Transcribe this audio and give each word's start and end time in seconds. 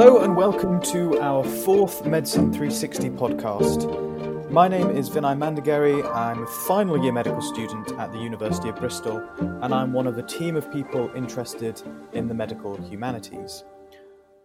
Hello 0.00 0.20
and 0.20 0.36
welcome 0.36 0.80
to 0.80 1.18
our 1.18 1.42
fourth 1.42 2.06
Medicine 2.06 2.52
360 2.52 3.10
podcast. 3.10 4.48
My 4.48 4.68
name 4.68 4.90
is 4.90 5.10
Vinay 5.10 5.36
Mandagari. 5.36 6.04
I'm 6.14 6.44
a 6.44 6.46
final 6.46 7.02
year 7.02 7.10
medical 7.10 7.42
student 7.42 7.90
at 7.98 8.12
the 8.12 8.18
University 8.18 8.68
of 8.68 8.76
Bristol, 8.76 9.28
and 9.40 9.74
I'm 9.74 9.92
one 9.92 10.06
of 10.06 10.14
the 10.14 10.22
team 10.22 10.54
of 10.54 10.72
people 10.72 11.10
interested 11.16 11.82
in 12.12 12.28
the 12.28 12.32
medical 12.32 12.80
humanities. 12.80 13.64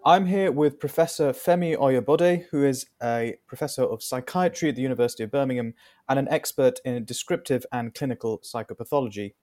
I'm 0.03 0.25
here 0.25 0.51
with 0.51 0.79
Professor 0.79 1.33
Femi 1.33 1.77
Oyebode, 1.77 2.45
who 2.49 2.65
is 2.65 2.87
a 3.03 3.35
professor 3.45 3.83
of 3.83 4.01
psychiatry 4.01 4.69
at 4.69 4.75
the 4.75 4.81
University 4.81 5.21
of 5.21 5.29
Birmingham 5.29 5.75
and 6.09 6.17
an 6.17 6.27
expert 6.29 6.79
in 6.83 7.05
descriptive 7.05 7.63
and 7.71 7.93
clinical 7.93 8.39
psychopathology. 8.39 9.33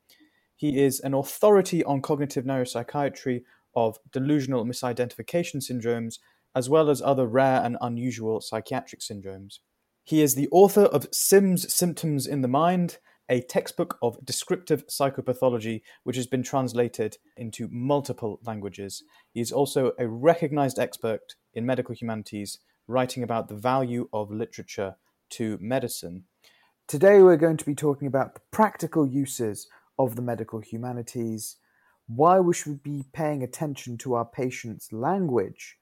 He 0.56 0.82
is 0.82 0.98
an 0.98 1.14
authority 1.14 1.84
on 1.84 2.03
cognitive 2.03 2.45
neuropsychiatry 2.45 3.45
of 3.74 3.98
delusional 4.12 4.64
misidentification 4.64 5.56
syndromes, 5.56 6.18
as 6.54 6.68
well 6.68 6.90
as 6.90 7.00
other 7.00 7.26
rare 7.26 7.62
and 7.62 7.76
unusual 7.80 8.40
psychiatric 8.40 9.00
syndromes. 9.00 9.58
He 10.04 10.22
is 10.22 10.34
the 10.34 10.48
author 10.50 10.84
of 10.84 11.08
Sims 11.12 11.72
Symptoms 11.72 12.26
in 12.26 12.40
the 12.40 12.48
Mind, 12.48 12.98
a 13.29 13.40
textbook 13.40 13.96
of 14.02 14.24
descriptive 14.24 14.84
psychopathology 14.88 15.82
which 16.02 16.16
has 16.16 16.26
been 16.26 16.43
translated 16.43 17.16
into 17.36 17.68
multiple 17.70 18.40
languages. 18.44 19.04
He 19.32 19.40
is 19.40 19.52
also 19.52 19.93
a 19.98 20.08
recognized 20.08 20.80
expert 20.80 21.36
in 21.54 21.64
medical 21.64 21.94
humanities, 21.94 22.58
writing 22.88 23.22
about 23.22 23.46
the 23.46 23.54
value 23.54 24.08
of 24.12 24.32
literature 24.32 24.96
to 25.30 25.58
medicine. 25.60 26.24
Today, 26.88 27.22
we're 27.22 27.36
going 27.36 27.57
to 27.58 27.64
be 27.64 27.76
talking 27.76 28.08
about 28.08 28.34
the 28.34 28.40
practical 28.50 29.07
uses 29.07 29.68
of 29.96 30.16
the 30.16 30.22
medical 30.22 30.58
humanities, 30.58 31.57
why 32.14 32.41
we 32.41 32.53
should 32.53 32.83
be 32.83 33.05
paying 33.12 33.42
attention 33.42 33.97
to 33.98 34.14
our 34.14 34.25
patient's 34.25 34.92
language, 34.92 35.78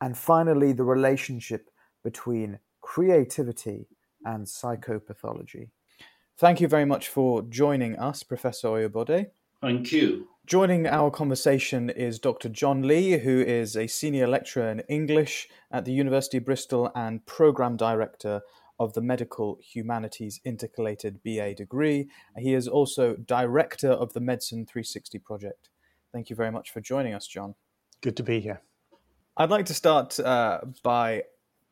and 0.00 0.16
finally, 0.16 0.72
the 0.72 0.84
relationship 0.84 1.70
between 2.04 2.58
creativity 2.82 3.86
and 4.24 4.46
psychopathology. 4.46 5.70
Thank 6.36 6.60
you 6.60 6.68
very 6.68 6.84
much 6.84 7.08
for 7.08 7.40
joining 7.42 7.96
us, 7.96 8.22
Professor 8.22 8.68
Oyebode. 8.68 9.30
Thank 9.62 9.92
you. 9.92 10.28
Joining 10.44 10.86
our 10.86 11.10
conversation 11.10 11.88
is 11.88 12.18
Dr. 12.18 12.50
John 12.50 12.82
Lee, 12.82 13.18
who 13.18 13.40
is 13.40 13.74
a 13.76 13.86
senior 13.86 14.26
lecturer 14.26 14.70
in 14.70 14.80
English 14.80 15.48
at 15.72 15.86
the 15.86 15.92
University 15.92 16.36
of 16.36 16.44
Bristol 16.44 16.92
and 16.94 17.24
program 17.24 17.76
director 17.76 18.42
of 18.78 18.92
the 18.92 19.00
Medical 19.00 19.58
Humanities 19.62 20.40
Intercalated 20.44 21.22
BA 21.24 21.54
degree. 21.54 22.08
He 22.36 22.54
is 22.54 22.68
also 22.68 23.16
director 23.16 23.90
of 23.90 24.12
the 24.12 24.20
Medicine 24.20 24.66
360 24.66 25.18
project. 25.20 25.70
Thank 26.12 26.30
you 26.30 26.36
very 26.36 26.50
much 26.50 26.70
for 26.70 26.80
joining 26.80 27.14
us, 27.14 27.26
John. 27.26 27.54
Good 28.00 28.16
to 28.16 28.22
be 28.22 28.40
here. 28.40 28.60
I'd 29.36 29.50
like 29.50 29.66
to 29.66 29.74
start 29.74 30.18
uh, 30.20 30.60
by 30.82 31.24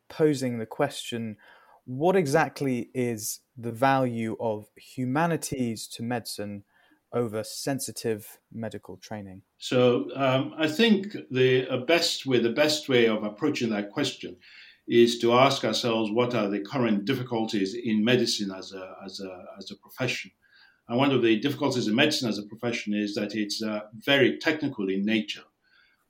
posing 0.09 0.59
the 0.59 0.65
question 0.65 1.37
what 1.85 2.15
exactly 2.15 2.89
is 2.93 3.41
the 3.57 3.71
value 3.71 4.35
of 4.39 4.65
humanities 4.75 5.87
to 5.87 6.03
medicine 6.03 6.63
over 7.13 7.43
sensitive 7.43 8.39
medical 8.51 8.97
training? 8.97 9.41
So 9.57 10.07
um, 10.15 10.53
I 10.57 10.67
think 10.67 11.15
the 11.31 11.83
best 11.87 12.25
way, 12.25 12.39
the 12.39 12.49
best 12.49 12.89
way 12.89 13.07
of 13.07 13.23
approaching 13.23 13.69
that 13.69 13.91
question 13.91 14.35
is 14.87 15.19
to 15.19 15.33
ask 15.33 15.63
ourselves 15.63 16.11
what 16.11 16.35
are 16.35 16.49
the 16.49 16.59
current 16.59 17.05
difficulties 17.05 17.73
in 17.73 18.03
medicine 18.03 18.51
as 18.51 18.71
a, 18.71 18.95
as 19.03 19.19
a, 19.19 19.45
as 19.57 19.71
a 19.71 19.75
profession. 19.77 20.31
And 20.87 20.97
one 20.97 21.11
of 21.11 21.23
the 21.23 21.39
difficulties 21.39 21.87
in 21.87 21.95
medicine 21.95 22.29
as 22.29 22.37
a 22.37 22.43
profession 22.43 22.93
is 22.93 23.15
that 23.15 23.35
it's 23.35 23.63
uh, 23.63 23.81
very 23.95 24.37
technical 24.37 24.89
in 24.89 25.03
nature. 25.03 25.43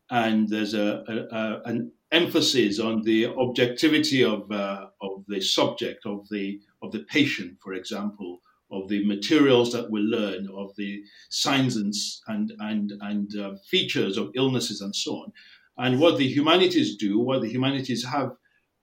And 0.10 0.50
there's 0.50 0.74
a, 0.74 1.04
a, 1.32 1.70
an 1.70 1.92
emphasis 2.12 2.80
on 2.80 3.02
the 3.04 3.28
objectivity 3.28 4.24
of, 4.24 4.52
uh, 4.52 4.88
of 5.02 5.24
the 5.28 5.40
subject, 5.42 6.06
of 6.06 6.28
the, 6.30 6.60
of 6.82 6.92
the 6.92 7.00
patient, 7.00 7.58
for 7.64 7.74
example, 7.74 8.42
of 8.72 8.90
the 8.90 9.06
materials 9.06 9.72
that 9.72 9.90
we 9.90 10.02
learn, 10.02 10.50
of 10.54 10.76
the 10.76 11.02
signs 11.30 11.78
and, 11.78 11.94
and, 12.28 12.52
and, 12.60 12.92
and 13.02 13.38
uh, 13.38 13.56
features 13.70 14.18
of 14.18 14.32
illnesses 14.36 14.82
and 14.82 14.96
so 14.96 15.14
on. 15.14 15.32
And 15.78 16.00
what 16.00 16.18
the 16.18 16.28
humanities 16.28 16.98
do, 16.98 17.20
what 17.20 17.42
the 17.42 17.50
humanities 17.50 18.04
have 18.06 18.32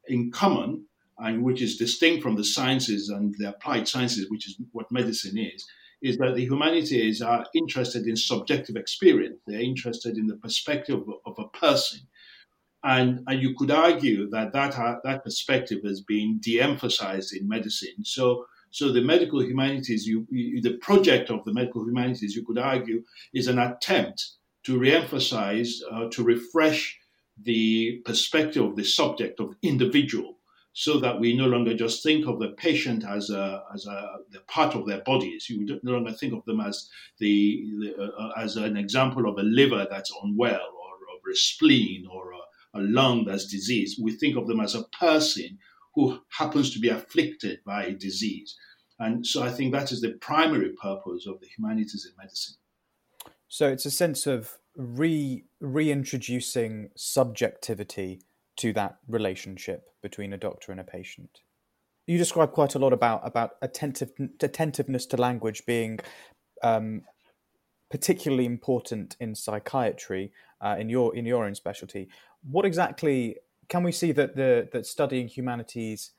in 0.08 0.30
common, 0.30 0.84
and 1.18 1.42
which 1.42 1.62
is 1.62 1.76
distinct 1.76 2.22
from 2.22 2.36
the 2.36 2.44
sciences 2.44 3.08
and 3.08 3.34
the 3.38 3.50
applied 3.50 3.86
sciences, 3.86 4.30
which 4.30 4.48
is 4.48 4.56
what 4.72 4.90
medicine 4.90 5.38
is, 5.38 5.66
is 6.02 6.18
that 6.18 6.34
the 6.34 6.44
humanities 6.44 7.22
are 7.22 7.46
interested 7.54 8.06
in 8.06 8.16
subjective 8.16 8.76
experience. 8.76 9.38
They're 9.46 9.60
interested 9.60 10.16
in 10.16 10.26
the 10.26 10.36
perspective 10.36 11.02
of, 11.26 11.34
a 11.38 11.48
person 11.48 12.00
and, 12.84 13.22
and 13.26 13.40
you 13.40 13.54
could 13.54 13.70
argue 13.70 14.28
that 14.30 14.52
that, 14.52 14.76
uh, 14.76 14.96
that 15.04 15.22
perspective 15.22 15.80
has 15.84 16.00
been 16.00 16.38
de-emphasized 16.38 17.34
in 17.34 17.48
medicine. 17.48 18.04
So, 18.04 18.46
so 18.70 18.92
the 18.92 19.02
medical 19.02 19.42
humanities, 19.42 20.06
you, 20.06 20.26
you, 20.30 20.60
the 20.60 20.78
project 20.78 21.30
of 21.30 21.44
the 21.44 21.52
medical 21.52 21.84
humanities, 21.84 22.34
you 22.34 22.44
could 22.44 22.58
argue, 22.58 23.04
is 23.32 23.46
an 23.46 23.58
attempt 23.58 24.30
to 24.64 24.78
re-emphasize, 24.78 25.80
uh, 25.92 26.08
to 26.10 26.24
refresh 26.24 26.98
the 27.44 28.02
perspective 28.04 28.64
of 28.64 28.76
the 28.76 28.84
subject 28.84 29.40
of 29.40 29.56
individual, 29.62 30.38
so 30.72 30.98
that 31.00 31.20
we 31.20 31.36
no 31.36 31.46
longer 31.46 31.74
just 31.74 32.02
think 32.02 32.26
of 32.26 32.38
the 32.38 32.48
patient 32.50 33.04
as 33.04 33.30
a 33.30 33.62
as 33.74 33.86
a 33.86 34.16
the 34.30 34.40
part 34.48 34.74
of 34.74 34.86
their 34.86 35.02
bodies. 35.02 35.48
You 35.48 35.80
no 35.82 35.92
longer 35.92 36.12
think 36.12 36.32
of 36.32 36.44
them 36.44 36.60
as 36.60 36.88
the, 37.18 37.64
the 37.80 38.12
uh, 38.18 38.32
as 38.36 38.56
an 38.56 38.76
example 38.76 39.28
of 39.28 39.38
a 39.38 39.42
liver 39.42 39.86
that's 39.90 40.12
unwell, 40.22 40.54
or 40.82 40.94
of 41.14 41.32
a 41.32 41.36
spleen, 41.36 42.06
or 42.10 42.32
a 42.32 42.42
a 42.74 42.80
lung 42.80 43.26
that's 43.26 43.46
diseased. 43.46 44.02
We 44.02 44.12
think 44.12 44.36
of 44.36 44.46
them 44.46 44.60
as 44.60 44.74
a 44.74 44.84
person 44.98 45.58
who 45.94 46.18
happens 46.30 46.72
to 46.72 46.80
be 46.80 46.88
afflicted 46.88 47.58
by 47.66 47.84
a 47.84 47.92
disease. 47.92 48.56
And 48.98 49.26
so 49.26 49.42
I 49.42 49.50
think 49.50 49.72
that 49.72 49.92
is 49.92 50.00
the 50.00 50.12
primary 50.12 50.70
purpose 50.70 51.26
of 51.26 51.38
the 51.40 51.48
humanities 51.54 52.06
in 52.08 52.16
medicine. 52.16 52.54
So 53.48 53.68
it's 53.68 53.84
a 53.84 53.90
sense 53.90 54.26
of 54.26 54.56
re 54.76 55.44
reintroducing 55.60 56.90
subjectivity 56.96 58.20
to 58.56 58.72
that 58.72 58.98
relationship 59.08 59.90
between 60.02 60.32
a 60.32 60.38
doctor 60.38 60.72
and 60.72 60.80
a 60.80 60.84
patient. 60.84 61.40
You 62.06 62.18
describe 62.18 62.52
quite 62.52 62.74
a 62.74 62.78
lot 62.78 62.92
about 62.92 63.20
about 63.24 63.52
attentive, 63.62 64.12
attentiveness 64.40 65.06
to 65.06 65.16
language 65.16 65.64
being 65.66 66.00
um, 66.62 67.02
particularly 67.90 68.46
important 68.46 69.16
in 69.20 69.34
psychiatry 69.34 70.32
uh, 70.60 70.76
in 70.78 70.88
your 70.88 71.14
in 71.14 71.26
your 71.26 71.44
own 71.44 71.54
specialty 71.54 72.08
what 72.42 72.64
exactly 72.64 73.36
can 73.68 73.82
we 73.82 73.92
see 73.92 74.12
that 74.12 74.36
the 74.36 74.68
that 74.72 74.86
studying 74.86 75.28
humanities 75.28 76.12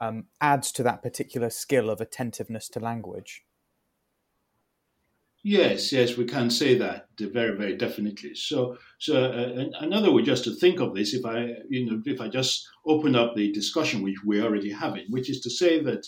um, 0.00 0.24
adds 0.40 0.72
to 0.72 0.82
that 0.82 1.02
particular 1.02 1.50
skill 1.50 1.90
of 1.90 2.00
attentiveness 2.00 2.68
to 2.70 2.80
language? 2.80 3.44
Yes, 5.42 5.90
yes, 5.90 6.18
we 6.18 6.26
can 6.26 6.50
say 6.50 6.76
that 6.76 7.06
very, 7.18 7.56
very 7.56 7.74
definitely. 7.76 8.34
So, 8.34 8.76
so 8.98 9.24
uh, 9.24 9.64
another 9.80 10.12
way 10.12 10.22
just 10.22 10.44
to 10.44 10.54
think 10.54 10.80
of 10.80 10.94
this, 10.94 11.14
if 11.14 11.24
I, 11.24 11.54
you 11.70 11.86
know, 11.86 12.02
if 12.04 12.20
I 12.20 12.28
just 12.28 12.68
open 12.86 13.16
up 13.16 13.34
the 13.34 13.50
discussion 13.50 14.02
which 14.02 14.16
we're 14.24 14.44
already 14.44 14.70
having, 14.70 15.06
which 15.08 15.30
is 15.30 15.40
to 15.40 15.50
say 15.50 15.82
that 15.82 16.06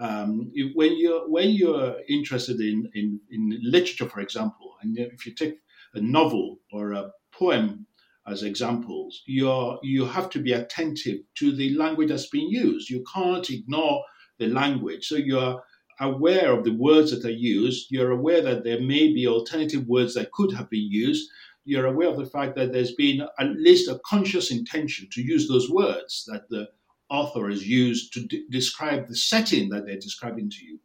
um, 0.00 0.50
if, 0.54 0.72
when 0.74 0.98
you're 0.98 1.28
when 1.28 1.50
you're 1.50 1.96
interested 2.08 2.58
in, 2.60 2.90
in 2.94 3.20
in 3.30 3.58
literature, 3.62 4.08
for 4.08 4.20
example, 4.20 4.74
and 4.80 4.96
if 4.98 5.26
you 5.26 5.34
take 5.34 5.58
a 5.92 6.00
novel 6.00 6.60
or 6.72 6.92
a 6.92 7.10
poem 7.32 7.86
as 8.26 8.42
examples, 8.42 9.22
you're, 9.26 9.78
you 9.82 10.06
have 10.06 10.30
to 10.30 10.38
be 10.38 10.52
attentive 10.52 11.18
to 11.34 11.54
the 11.54 11.74
language 11.76 12.08
that's 12.08 12.28
being 12.28 12.48
used. 12.48 12.88
You 12.88 13.04
can't 13.12 13.48
ignore 13.50 14.04
the 14.38 14.46
language. 14.46 15.06
So 15.06 15.16
you're 15.16 15.62
aware 16.00 16.52
of 16.52 16.64
the 16.64 16.74
words 16.74 17.10
that 17.10 17.28
are 17.28 17.32
used. 17.32 17.90
You're 17.90 18.10
aware 18.10 18.42
that 18.42 18.64
there 18.64 18.80
may 18.80 19.12
be 19.12 19.26
alternative 19.26 19.86
words 19.86 20.14
that 20.14 20.32
could 20.32 20.52
have 20.54 20.70
been 20.70 20.90
used. 20.90 21.28
You're 21.64 21.86
aware 21.86 22.08
of 22.08 22.16
the 22.16 22.26
fact 22.26 22.56
that 22.56 22.72
there's 22.72 22.94
been 22.94 23.22
at 23.38 23.50
least 23.52 23.88
a 23.88 24.00
conscious 24.04 24.50
intention 24.50 25.08
to 25.12 25.22
use 25.22 25.46
those 25.46 25.70
words 25.70 26.24
that 26.28 26.48
the 26.48 26.68
author 27.10 27.50
has 27.50 27.66
used 27.66 28.12
to 28.14 28.26
describe 28.50 29.08
the 29.08 29.16
setting 29.16 29.68
that 29.68 29.84
they're 29.84 29.96
describing 29.96 30.48
to 30.48 30.64
you. 30.64 30.80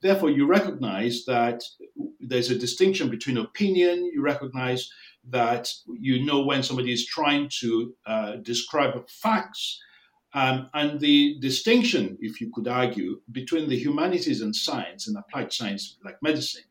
Therefore, 0.00 0.30
you 0.30 0.46
recognize 0.46 1.24
that 1.26 1.62
there's 2.20 2.50
a 2.50 2.58
distinction 2.58 3.08
between 3.08 3.38
opinion, 3.38 4.04
you 4.12 4.22
recognize 4.22 4.90
that 5.28 5.68
you 5.86 6.24
know 6.24 6.42
when 6.42 6.62
somebody 6.62 6.92
is 6.92 7.06
trying 7.06 7.48
to 7.60 7.94
uh, 8.06 8.36
describe 8.36 9.08
facts. 9.08 9.80
Um, 10.34 10.70
and 10.72 10.98
the 11.00 11.38
distinction, 11.40 12.16
if 12.20 12.40
you 12.40 12.50
could 12.54 12.68
argue, 12.68 13.20
between 13.30 13.68
the 13.68 13.78
humanities 13.78 14.40
and 14.40 14.54
science 14.56 15.06
and 15.06 15.16
applied 15.16 15.52
science 15.52 15.98
like 16.04 16.16
medicine 16.22 16.64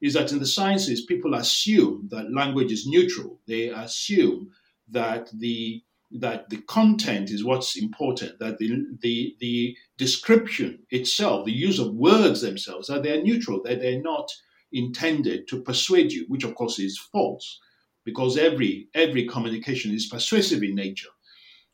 is 0.00 0.14
that 0.14 0.32
in 0.32 0.38
the 0.38 0.46
sciences, 0.46 1.06
people 1.06 1.34
assume 1.34 2.08
that 2.10 2.32
language 2.32 2.70
is 2.72 2.86
neutral. 2.86 3.40
They 3.46 3.68
assume 3.70 4.50
that 4.88 5.30
the 5.32 5.82
that 6.12 6.50
the 6.50 6.58
content 6.68 7.30
is 7.30 7.44
what's 7.44 7.76
important, 7.76 8.38
that 8.38 8.58
the, 8.58 8.86
the, 9.00 9.34
the 9.40 9.76
description 9.98 10.78
itself, 10.90 11.44
the 11.44 11.52
use 11.52 11.80
of 11.80 11.94
words 11.94 12.42
themselves, 12.42 12.86
that 12.86 13.02
they're 13.02 13.22
neutral, 13.22 13.60
that 13.64 13.80
they're 13.80 14.00
not 14.00 14.30
intended 14.72 15.48
to 15.48 15.62
persuade 15.62 16.12
you, 16.12 16.24
which 16.28 16.44
of 16.44 16.54
course 16.54 16.78
is 16.78 16.98
false. 17.12 17.58
because 18.06 18.38
every 18.38 18.88
every 18.94 19.26
communication 19.26 19.92
is 19.92 20.06
persuasive 20.06 20.62
in 20.62 20.74
nature. 20.74 21.08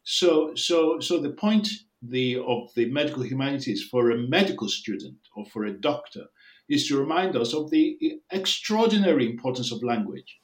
So 0.05 0.55
so 0.55 0.99
so 1.01 1.21
the 1.21 1.31
point 1.31 1.69
the 2.03 2.39
of 2.39 2.75
the 2.75 2.87
medical 2.87 3.23
humanities 3.23 3.87
for 3.91 4.11
a 4.11 4.19
medical 4.19 4.69
student 4.69 5.19
or 5.37 5.47
for 5.47 5.65
a 5.65 5.79
doctor 5.79 6.27
is 6.69 6.89
to 6.89 6.99
remind 6.99 7.37
us 7.37 7.55
of 7.55 7.71
the 7.71 8.21
extraordinary 8.31 9.31
importance 9.31 9.71
of 9.73 9.83
language, 9.83 10.39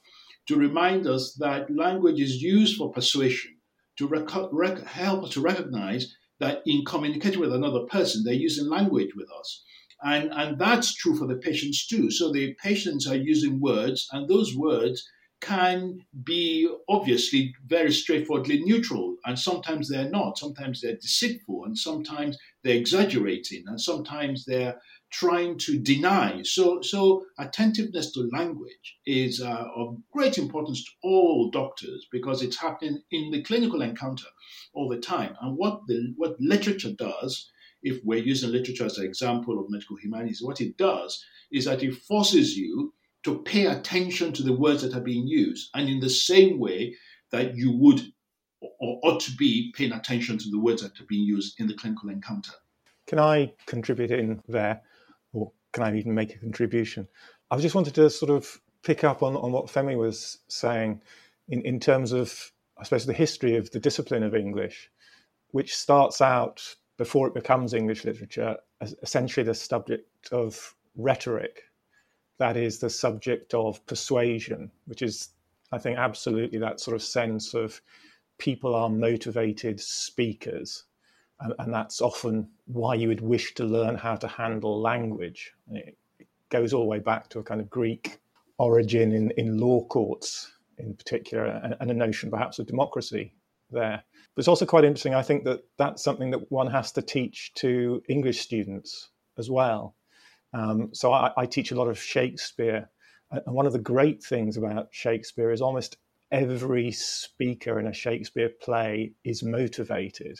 to 0.47 0.55
remind 0.55 1.07
us 1.07 1.33
that 1.39 1.73
language 1.75 2.19
is 2.19 2.41
used 2.41 2.77
for 2.77 2.91
persuasion, 2.91 3.57
to 3.97 4.07
rec- 4.07 4.51
rec- 4.51 4.85
help 4.85 5.25
us 5.25 5.31
to 5.31 5.41
recognize 5.41 6.15
that 6.39 6.61
in 6.65 6.85
communicating 6.85 7.39
with 7.39 7.53
another 7.53 7.81
person, 7.87 8.23
they're 8.23 8.33
using 8.33 8.69
language 8.69 9.09
with 9.15 9.27
us. 9.39 9.63
And, 10.01 10.31
and 10.31 10.57
that's 10.57 10.93
true 10.95 11.17
for 11.17 11.27
the 11.27 11.35
patients 11.35 11.85
too. 11.85 12.09
So 12.09 12.31
the 12.31 12.55
patients 12.63 13.05
are 13.07 13.17
using 13.17 13.59
words, 13.59 14.07
and 14.13 14.29
those 14.29 14.55
words 14.55 15.05
can 15.41 16.05
be 16.23 16.69
obviously 16.89 17.53
very 17.65 17.91
straightforwardly 17.91 18.61
neutral, 18.63 19.15
and 19.25 19.37
sometimes 19.37 19.89
they're 19.89 20.09
not. 20.09 20.37
Sometimes 20.37 20.81
they're 20.81 20.95
deceitful, 20.95 21.65
and 21.65 21.77
sometimes 21.77 22.37
they're 22.63 22.75
exaggerating, 22.75 23.63
and 23.67 23.79
sometimes 23.79 24.45
they're 24.45 24.75
trying 25.11 25.57
to 25.57 25.79
deny. 25.79 26.41
So, 26.43 26.81
so 26.81 27.25
attentiveness 27.39 28.11
to 28.13 28.29
language 28.31 28.97
is 29.05 29.41
uh, 29.41 29.65
of 29.75 29.97
great 30.11 30.37
importance 30.37 30.83
to 30.83 30.91
all 31.03 31.49
doctors 31.49 32.07
because 32.11 32.43
it's 32.43 32.57
happening 32.59 33.01
in 33.11 33.31
the 33.31 33.41
clinical 33.41 33.81
encounter 33.81 34.27
all 34.73 34.89
the 34.89 34.99
time. 34.99 35.35
And 35.41 35.57
what 35.57 35.81
the 35.87 36.13
what 36.17 36.39
literature 36.39 36.93
does, 36.93 37.49
if 37.81 37.99
we're 38.03 38.23
using 38.23 38.51
literature 38.51 38.85
as 38.85 38.97
an 38.97 39.05
example 39.05 39.59
of 39.59 39.69
medical 39.69 39.95
humanities, 39.97 40.41
what 40.43 40.61
it 40.61 40.77
does 40.77 41.23
is 41.51 41.65
that 41.65 41.81
it 41.81 41.95
forces 41.95 42.55
you 42.55 42.93
to 43.23 43.41
pay 43.43 43.65
attention 43.65 44.31
to 44.33 44.43
the 44.43 44.53
words 44.53 44.81
that 44.81 44.95
are 44.95 45.01
being 45.01 45.27
used, 45.27 45.69
and 45.73 45.89
in 45.89 45.99
the 45.99 46.09
same 46.09 46.59
way 46.59 46.95
that 47.31 47.55
you 47.55 47.71
would 47.71 48.01
or 48.61 48.99
ought 49.03 49.19
to 49.21 49.31
be 49.35 49.73
paying 49.75 49.93
attention 49.93 50.37
to 50.37 50.49
the 50.49 50.59
words 50.59 50.81
that 50.81 50.99
are 50.99 51.05
being 51.07 51.23
used 51.23 51.59
in 51.59 51.67
the 51.67 51.73
clinical 51.73 52.09
encounter. 52.09 52.51
Can 53.07 53.19
I 53.19 53.53
contribute 53.65 54.11
in 54.11 54.41
there? 54.47 54.81
or 55.33 55.51
can 55.73 55.83
I 55.83 55.97
even 55.97 56.13
make 56.13 56.35
a 56.35 56.39
contribution? 56.39 57.07
I 57.51 57.57
just 57.57 57.75
wanted 57.75 57.95
to 57.95 58.09
sort 58.09 58.31
of 58.31 58.59
pick 58.83 59.03
up 59.03 59.23
on, 59.23 59.35
on 59.35 59.51
what 59.51 59.67
Femi 59.67 59.97
was 59.97 60.39
saying 60.47 61.01
in, 61.47 61.61
in 61.61 61.79
terms 61.79 62.11
of, 62.11 62.51
I 62.77 62.83
suppose, 62.83 63.05
the 63.05 63.13
history 63.13 63.55
of 63.55 63.71
the 63.71 63.79
discipline 63.79 64.23
of 64.23 64.35
English, 64.35 64.89
which 65.51 65.75
starts 65.75 66.21
out 66.21 66.75
before 66.97 67.27
it 67.27 67.33
becomes 67.33 67.73
English 67.73 68.05
literature 68.05 68.57
as 68.81 68.95
essentially 69.01 69.43
the 69.43 69.53
subject 69.53 70.31
of 70.31 70.75
rhetoric. 70.95 71.63
That 72.39 72.57
is 72.57 72.79
the 72.79 72.89
subject 72.89 73.53
of 73.53 73.85
persuasion, 73.85 74.71
which 74.85 75.01
is, 75.01 75.29
I 75.71 75.77
think, 75.77 75.97
absolutely 75.97 76.59
that 76.59 76.79
sort 76.79 76.95
of 76.95 77.03
sense 77.03 77.53
of 77.53 77.81
people 78.37 78.73
are 78.73 78.89
motivated 78.89 79.79
speakers 79.79 80.85
and, 81.41 81.53
and 81.59 81.73
that's 81.73 82.01
often 82.01 82.49
why 82.65 82.95
you 82.95 83.07
would 83.07 83.21
wish 83.21 83.53
to 83.55 83.65
learn 83.65 83.95
how 83.95 84.15
to 84.15 84.27
handle 84.27 84.79
language. 84.81 85.53
It 85.71 85.97
goes 86.49 86.73
all 86.73 86.81
the 86.81 86.87
way 86.87 86.99
back 86.99 87.29
to 87.29 87.39
a 87.39 87.43
kind 87.43 87.61
of 87.61 87.69
Greek 87.69 88.19
origin 88.57 89.13
in, 89.13 89.31
in 89.31 89.57
law 89.57 89.85
courts, 89.85 90.51
in 90.77 90.95
particular, 90.95 91.45
and, 91.45 91.75
and 91.79 91.91
a 91.91 91.93
notion 91.93 92.29
perhaps 92.29 92.59
of 92.59 92.67
democracy 92.67 93.33
there. 93.71 94.03
But 94.35 94.41
it's 94.41 94.47
also 94.47 94.65
quite 94.65 94.83
interesting. 94.83 95.15
I 95.15 95.21
think 95.21 95.45
that 95.45 95.63
that's 95.77 96.03
something 96.03 96.31
that 96.31 96.51
one 96.51 96.67
has 96.67 96.91
to 96.93 97.01
teach 97.01 97.53
to 97.55 98.03
English 98.09 98.41
students 98.41 99.09
as 99.37 99.49
well. 99.49 99.95
Um, 100.53 100.89
so 100.93 101.13
I, 101.13 101.31
I, 101.37 101.45
teach 101.45 101.71
a 101.71 101.75
lot 101.75 101.87
of 101.87 101.99
Shakespeare, 101.99 102.89
and 103.29 103.53
one 103.53 103.67
of 103.67 103.73
the 103.73 103.79
great 103.79 104.23
things 104.23 104.57
about 104.57 104.87
Shakespeare 104.91 105.51
is 105.51 105.61
almost 105.61 105.97
every 106.31 106.91
speaker 106.91 107.79
in 107.79 107.85
a 107.85 107.93
Shakespeare 107.93 108.49
play 108.49 109.13
is 109.23 109.43
motivated 109.43 110.39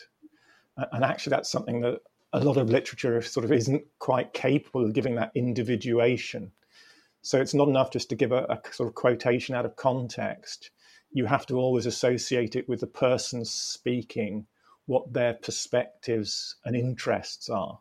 and 0.92 1.04
actually 1.04 1.30
that's 1.30 1.50
something 1.50 1.80
that 1.80 2.00
a 2.32 2.40
lot 2.40 2.56
of 2.56 2.70
literature 2.70 3.20
sort 3.22 3.44
of 3.44 3.52
isn't 3.52 3.84
quite 3.98 4.32
capable 4.32 4.84
of 4.84 4.92
giving 4.92 5.16
that 5.16 5.32
individuation. 5.34 6.52
So 7.22 7.40
it's 7.40 7.54
not 7.54 7.68
enough 7.68 7.90
just 7.90 8.08
to 8.10 8.16
give 8.16 8.32
a, 8.32 8.44
a, 8.44 8.60
sort 8.72 8.88
of 8.88 8.94
quotation 8.94 9.54
out 9.54 9.66
of 9.66 9.76
context. 9.76 10.70
You 11.12 11.26
have 11.26 11.44
to 11.46 11.56
always 11.56 11.86
associate 11.86 12.56
it 12.56 12.68
with 12.68 12.80
the 12.80 12.86
person 12.86 13.44
speaking, 13.44 14.46
what 14.86 15.12
their 15.12 15.34
perspectives 15.34 16.56
and 16.64 16.76
interests 16.76 17.48
are. 17.48 17.80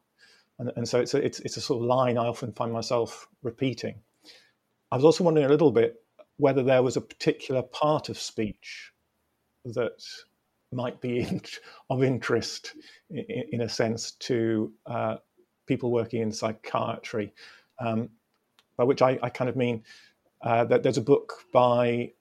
And, 0.60 0.72
and 0.76 0.88
so 0.88 1.00
it's 1.00 1.14
a, 1.14 1.26
it's, 1.26 1.40
it's 1.40 1.58
a 1.58 1.62
sort 1.62 1.82
of 1.82 1.88
line 1.88 2.18
I 2.18 2.28
often 2.28 2.52
find 2.52 2.72
myself 2.72 3.28
repeating. 3.42 3.96
I 4.92 4.96
was 4.96 5.06
also 5.06 5.24
wondering 5.24 5.46
a 5.46 5.50
little 5.50 5.72
bit 5.72 6.04
whether 6.38 6.64
there 6.64 6.84
was 6.84 6.98
a 6.98 7.02
particular 7.02 7.62
part 7.62 8.10
of 8.10 8.18
speech 8.18 8.92
that 9.66 10.04
might 10.72 11.02
be 11.02 11.20
in, 11.28 11.42
of 11.90 12.04
interest, 12.04 12.76
in, 13.10 13.26
in, 13.52 13.62
a 13.62 13.70
sense, 13.70 14.12
to 14.12 14.72
uh, 14.86 15.18
people 15.66 15.92
working 15.92 16.22
in 16.22 16.32
psychiatry. 16.32 17.34
Um, 17.80 18.10
by 18.78 18.84
which 18.86 19.02
I, 19.02 19.20
I, 19.22 19.30
kind 19.30 19.50
of 19.50 19.58
mean 19.58 19.84
uh, 20.42 20.64
that 20.66 20.84
there's 20.84 20.98
a 20.98 21.02
book 21.02 21.46
by 21.52 22.14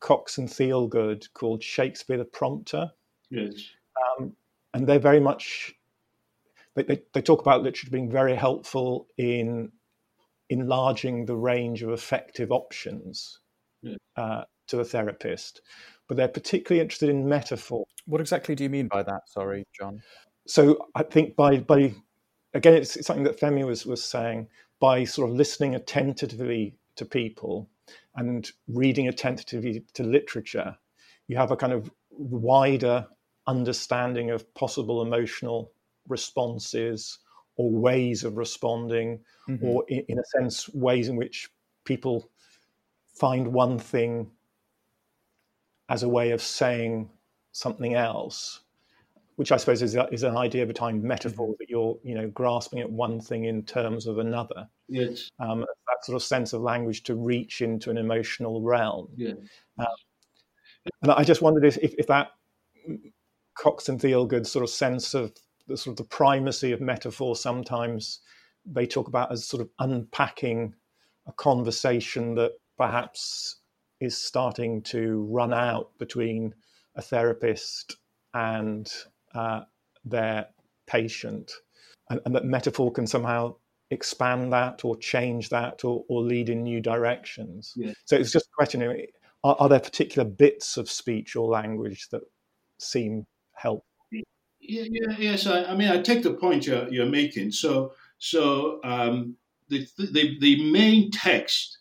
Cox 0.00 0.38
and 0.38 0.48
Theilgaard 0.48 1.32
called 1.34 1.62
Shakespeare 1.62 2.16
the 2.16 2.24
Prompter. 2.24 2.90
Yes. 3.30 3.54
Um, 4.20 4.32
and 4.74 4.86
they're 4.86 5.00
very 5.00 5.18
much, 5.18 5.74
they, 6.78 6.94
they, 6.94 7.02
they, 7.12 7.22
talk 7.22 7.40
about 7.40 7.62
literature 7.62 7.90
being 7.90 8.10
very 8.10 8.34
helpful 8.34 9.06
in 9.16 9.70
enlarging 10.48 11.26
the 11.26 11.36
range 11.36 11.82
of 11.82 11.90
effective 11.90 12.50
options 12.50 13.40
yeah. 13.82 13.96
uh, 14.16 14.44
to 14.66 14.76
the 14.76 14.84
therapist 14.84 15.60
but 16.08 16.16
they're 16.16 16.26
particularly 16.26 16.80
interested 16.80 17.10
in 17.10 17.28
metaphor. 17.28 17.84
What 18.06 18.20
exactly 18.20 18.54
do 18.54 18.64
you 18.64 18.70
mean 18.70 18.88
by 18.88 19.02
that? 19.02 19.28
Sorry, 19.28 19.64
John. 19.78 20.02
So 20.46 20.88
I 20.94 21.02
think 21.02 21.36
by 21.36 21.58
by 21.58 21.94
again, 22.54 22.74
it's, 22.74 22.96
it's 22.96 23.06
something 23.06 23.24
that 23.24 23.38
Femi 23.38 23.64
was 23.64 23.86
was 23.86 24.02
saying 24.02 24.48
by 24.80 25.04
sort 25.04 25.30
of 25.30 25.36
listening 25.36 25.74
attentively 25.74 26.74
to 26.96 27.04
people 27.04 27.68
and 28.16 28.50
reading 28.68 29.08
attentively 29.08 29.84
to 29.92 30.02
literature, 30.02 30.76
you 31.28 31.36
have 31.36 31.50
a 31.50 31.56
kind 31.56 31.72
of 31.72 31.90
wider 32.10 33.06
understanding 33.46 34.30
of 34.30 34.52
possible 34.54 35.02
emotional 35.02 35.70
responses 36.08 37.18
or 37.56 37.70
ways 37.70 38.24
of 38.24 38.36
responding, 38.36 39.20
mm-hmm. 39.48 39.64
or 39.64 39.84
in, 39.88 40.04
in, 40.08 40.18
a 40.18 40.24
sense, 40.24 40.68
ways 40.70 41.08
in 41.08 41.16
which 41.16 41.48
people 41.84 42.30
find 43.14 43.48
one 43.48 43.78
thing 43.78 44.30
as 45.88 46.02
a 46.02 46.08
way 46.08 46.30
of 46.30 46.40
saying 46.40 47.10
something 47.52 47.94
else, 47.94 48.60
which 49.36 49.50
I 49.50 49.56
suppose 49.56 49.82
is, 49.82 49.96
a, 49.96 50.06
is 50.12 50.22
an 50.22 50.36
idea 50.36 50.66
behind 50.66 51.02
metaphor 51.02 51.48
mm-hmm. 51.48 51.54
that 51.58 51.68
you're 51.68 51.98
you 52.04 52.14
know 52.14 52.28
grasping 52.28 52.80
at 52.80 52.90
one 52.90 53.20
thing 53.20 53.44
in 53.44 53.64
terms 53.64 54.06
of 54.06 54.18
another. 54.18 54.68
Yes. 54.88 55.28
Um, 55.40 55.60
that 55.60 56.04
sort 56.04 56.16
of 56.16 56.22
sense 56.22 56.52
of 56.52 56.62
language 56.62 57.02
to 57.04 57.14
reach 57.14 57.60
into 57.60 57.90
an 57.90 57.98
emotional 57.98 58.62
realm. 58.62 59.08
Yeah. 59.16 59.32
Um, 59.78 59.86
and 61.02 61.12
I 61.12 61.24
just 61.24 61.42
wondered 61.42 61.64
if, 61.64 61.76
if, 61.78 61.94
if 61.98 62.06
that 62.06 62.28
Cox 63.56 63.88
and 63.88 64.00
Theilgaard 64.00 64.46
sort 64.46 64.62
of 64.62 64.70
sense 64.70 65.14
of 65.14 65.32
the 65.68 65.76
sort 65.76 65.92
of 65.92 66.04
the 66.04 66.08
primacy 66.08 66.72
of 66.72 66.80
metaphor 66.80 67.36
sometimes 67.36 68.20
they 68.66 68.86
talk 68.86 69.08
about 69.08 69.30
as 69.32 69.46
sort 69.46 69.62
of 69.62 69.68
unpacking 69.78 70.74
a 71.26 71.32
conversation 71.32 72.34
that 72.34 72.52
perhaps 72.76 73.56
is 74.00 74.16
starting 74.16 74.82
to 74.82 75.26
run 75.30 75.52
out 75.52 75.90
between 75.98 76.54
a 76.96 77.02
therapist 77.02 77.96
and 78.34 78.92
uh, 79.34 79.62
their 80.04 80.46
patient, 80.86 81.52
and, 82.10 82.20
and, 82.24 82.34
that 82.34 82.44
metaphor 82.44 82.90
can 82.90 83.06
somehow 83.06 83.54
expand 83.90 84.52
that 84.52 84.84
or 84.84 84.96
change 84.96 85.48
that 85.48 85.84
or, 85.84 86.04
or 86.08 86.22
lead 86.22 86.48
in 86.48 86.62
new 86.62 86.80
directions. 86.80 87.72
Yeah. 87.76 87.92
So 88.04 88.16
it's 88.16 88.32
just 88.32 88.46
a 88.46 88.56
question: 88.56 88.82
are, 89.44 89.56
are, 89.58 89.68
there 89.68 89.80
particular 89.80 90.28
bits 90.28 90.76
of 90.76 90.90
speech 90.90 91.36
or 91.36 91.48
language 91.48 92.08
that 92.10 92.22
seem 92.78 93.26
helpful? 93.54 93.87
Yeah, 94.68 95.16
yes. 95.18 95.46
I, 95.46 95.64
I 95.64 95.76
mean, 95.76 95.88
I 95.90 96.00
take 96.02 96.22
the 96.22 96.34
point 96.34 96.66
you're, 96.66 96.88
you're 96.90 97.06
making. 97.06 97.52
So, 97.52 97.94
so 98.18 98.80
um, 98.84 99.36
the, 99.68 99.86
the 99.98 100.38
the 100.40 100.70
main 100.72 101.10
text 101.10 101.78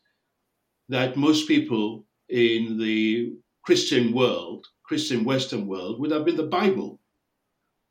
that 0.89 1.17
most 1.17 1.47
people 1.47 2.05
in 2.29 2.79
the 2.79 3.33
Christian 3.63 4.13
world, 4.13 4.67
Christian 4.83 5.25
Western 5.25 5.67
world, 5.67 5.99
would 6.01 6.11
have 6.11 6.25
been 6.25 6.37
the 6.37 6.43
Bible 6.47 7.01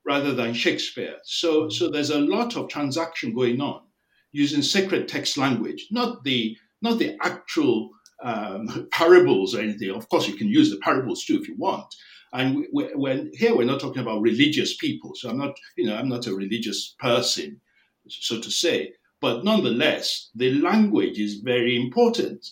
rather 0.06 0.34
than 0.34 0.54
Shakespeare. 0.54 1.16
So, 1.24 1.68
so 1.68 1.90
there's 1.90 2.10
a 2.10 2.20
lot 2.20 2.56
of 2.56 2.68
transaction 2.68 3.34
going 3.34 3.60
on 3.60 3.82
using 4.32 4.62
sacred 4.62 5.08
text 5.08 5.38
language, 5.38 5.88
not 5.90 6.24
the 6.24 6.56
not 6.82 6.98
the 6.98 7.16
actual 7.22 7.90
um, 8.22 8.88
parables 8.92 9.54
or 9.54 9.60
anything. 9.60 9.90
Of 9.90 10.08
course, 10.08 10.28
you 10.28 10.36
can 10.36 10.48
use 10.48 10.70
the 10.70 10.78
parables 10.78 11.24
too 11.24 11.38
if 11.40 11.48
you 11.48 11.56
want. 11.56 11.86
And 12.32 12.66
we, 12.72 12.84
when 12.94 13.30
here 13.34 13.56
we're 13.56 13.64
not 13.64 13.80
talking 13.80 14.02
about 14.02 14.20
religious 14.20 14.76
people, 14.76 15.14
so 15.14 15.30
I'm 15.30 15.38
not, 15.38 15.56
you 15.76 15.86
know, 15.86 15.96
I'm 15.96 16.08
not 16.08 16.26
a 16.26 16.34
religious 16.34 16.94
person, 16.98 17.60
so 18.08 18.40
to 18.40 18.50
say. 18.50 18.92
But 19.20 19.44
nonetheless, 19.44 20.30
the 20.34 20.52
language 20.60 21.18
is 21.18 21.36
very 21.36 21.76
important. 21.76 22.46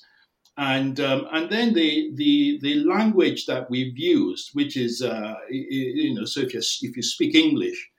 and 0.57 1.00
um, 1.00 1.26
and 1.33 1.50
then 1.50 1.75
the 1.75 2.12
the 2.14 2.59
the 2.62 2.76
language 2.85 3.47
that 3.47 3.69
we've 3.71 3.99
used, 3.99 4.50
which 4.54 4.76
is 4.76 5.02
uh, 5.02 5.35
you 5.50 6.14
know, 6.14 6.25
so 6.25 6.40
if 6.40 6.54
you 6.54 6.61
if 6.61 6.97
you 6.97 7.02
speak 7.02 7.35
English, 7.35 7.90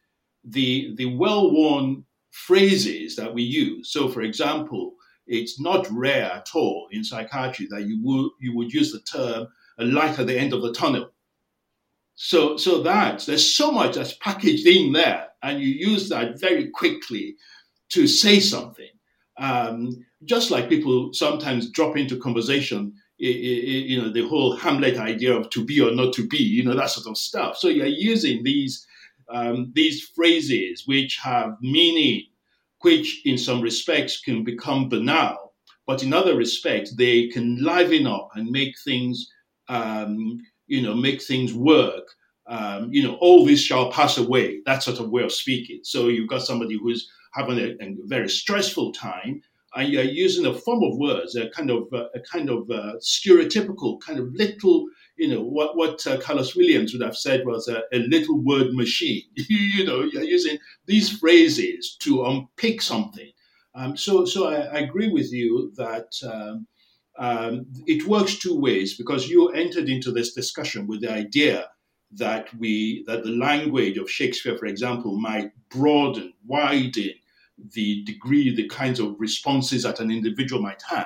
the 0.43 0.93
the 0.97 1.05
well 1.05 1.51
worn 1.51 2.05
phrases 2.31 3.15
that 3.17 3.33
we 3.33 3.43
use. 3.43 3.91
So, 3.91 4.09
for 4.09 4.21
example, 4.21 4.93
it's 5.27 5.59
not 5.59 5.87
rare 5.91 6.31
at 6.31 6.49
all 6.55 6.87
in 6.91 7.03
psychiatry 7.03 7.67
that 7.71 7.83
you 7.83 7.99
would 8.03 8.31
you 8.39 8.55
would 8.55 8.73
use 8.73 8.91
the 8.93 9.01
term 9.01 9.47
a 9.79 9.85
light 9.85 10.19
at 10.19 10.27
the 10.27 10.39
end 10.39 10.53
of 10.53 10.61
the 10.61 10.73
tunnel. 10.73 11.09
So 12.15 12.57
so 12.57 12.81
that 12.83 13.25
there's 13.25 13.55
so 13.55 13.71
much 13.71 13.95
that's 13.95 14.13
packaged 14.15 14.65
in 14.65 14.93
there, 14.93 15.27
and 15.43 15.59
you 15.61 15.67
use 15.67 16.09
that 16.09 16.39
very 16.39 16.69
quickly 16.69 17.35
to 17.89 18.07
say 18.07 18.39
something. 18.39 18.89
Um, 19.37 20.05
just 20.23 20.49
like 20.49 20.69
people 20.69 21.13
sometimes 21.13 21.69
drop 21.69 21.97
into 21.97 22.17
conversation, 22.17 22.93
you 23.17 24.01
know, 24.01 24.09
the 24.09 24.27
whole 24.27 24.55
Hamlet 24.55 24.97
idea 24.97 25.35
of 25.35 25.49
to 25.51 25.65
be 25.65 25.81
or 25.81 25.91
not 25.91 26.13
to 26.13 26.25
be, 26.25 26.37
you 26.37 26.63
know, 26.63 26.73
that 26.75 26.89
sort 26.89 27.07
of 27.07 27.17
stuff. 27.17 27.57
So 27.57 27.67
you're 27.67 27.85
using 27.85 28.43
these 28.43 28.87
um, 29.29 29.71
these 29.75 30.07
phrases 30.15 30.83
which 30.85 31.17
have 31.17 31.57
meaning, 31.61 32.23
which 32.81 33.25
in 33.25 33.37
some 33.37 33.61
respects 33.61 34.21
can 34.21 34.43
become 34.43 34.87
banal, 34.87 35.53
but 35.85 36.03
in 36.03 36.13
other 36.13 36.35
respects 36.35 36.95
they 36.95 37.27
can 37.27 37.61
liven 37.61 38.07
up 38.07 38.29
and 38.35 38.49
make 38.49 38.75
things, 38.83 39.29
um, 39.67 40.39
you 40.67 40.81
know, 40.81 40.93
make 40.93 41.21
things 41.21 41.53
work. 41.53 42.07
Um, 42.47 42.89
you 42.91 43.03
know, 43.03 43.15
all 43.15 43.45
this 43.45 43.61
shall 43.61 43.91
pass 43.91 44.17
away. 44.17 44.61
That 44.65 44.83
sort 44.83 44.99
of 44.99 45.09
way 45.09 45.23
of 45.23 45.31
speaking. 45.31 45.79
So 45.83 46.07
you've 46.07 46.29
got 46.29 46.43
somebody 46.43 46.77
who's 46.81 47.09
having 47.33 47.59
a, 47.59 47.75
a 47.83 47.95
very 48.05 48.29
stressful 48.29 48.93
time, 48.93 49.41
and 49.75 49.91
you're 49.91 50.03
using 50.03 50.45
a 50.45 50.53
form 50.53 50.83
of 50.83 50.97
words, 50.97 51.35
a 51.35 51.49
kind 51.49 51.71
of 51.71 51.87
uh, 51.91 52.07
a 52.13 52.19
kind 52.19 52.49
of 52.49 52.69
uh, 52.69 52.93
stereotypical 53.01 53.99
kind 54.01 54.19
of 54.19 54.33
little 54.33 54.85
you 55.17 55.29
know, 55.29 55.41
what, 55.41 55.77
what 55.77 56.05
uh, 56.07 56.17
Carlos 56.17 56.55
Williams 56.55 56.93
would 56.93 57.01
have 57.01 57.15
said 57.15 57.45
was 57.45 57.67
a, 57.67 57.83
a 57.93 57.99
little 57.99 58.39
word 58.41 58.73
machine. 58.73 59.23
you 59.35 59.85
know, 59.85 60.01
you're 60.01 60.23
using 60.23 60.57
these 60.85 61.09
phrases 61.09 61.95
to 62.01 62.25
unpick 62.25 62.81
something. 62.81 63.31
Um, 63.75 63.97
so, 63.97 64.25
so 64.25 64.47
I, 64.47 64.55
I, 64.61 64.79
agree 64.79 65.11
with 65.11 65.33
you 65.33 65.73
that 65.75 66.07
um, 66.25 66.65
um, 67.17 67.65
it 67.85 68.07
works 68.07 68.37
two 68.37 68.59
ways 68.59 68.97
because 68.97 69.29
you 69.29 69.49
entered 69.49 69.89
into 69.89 70.11
this 70.11 70.33
discussion 70.33 70.87
with 70.87 71.01
the 71.01 71.11
idea 71.11 71.69
that 72.11 72.53
we 72.57 73.03
that 73.07 73.23
the 73.23 73.31
language 73.31 73.97
of 73.97 74.09
Shakespeare, 74.09 74.57
for 74.57 74.65
example, 74.65 75.19
might 75.19 75.51
broaden, 75.69 76.33
widen 76.45 77.13
the 77.73 78.03
degree, 78.03 78.53
the 78.53 78.67
kinds 78.67 78.99
of 78.99 79.15
responses 79.19 79.83
that 79.83 79.99
an 79.99 80.11
individual 80.11 80.61
might 80.61 80.81
have. 80.89 81.05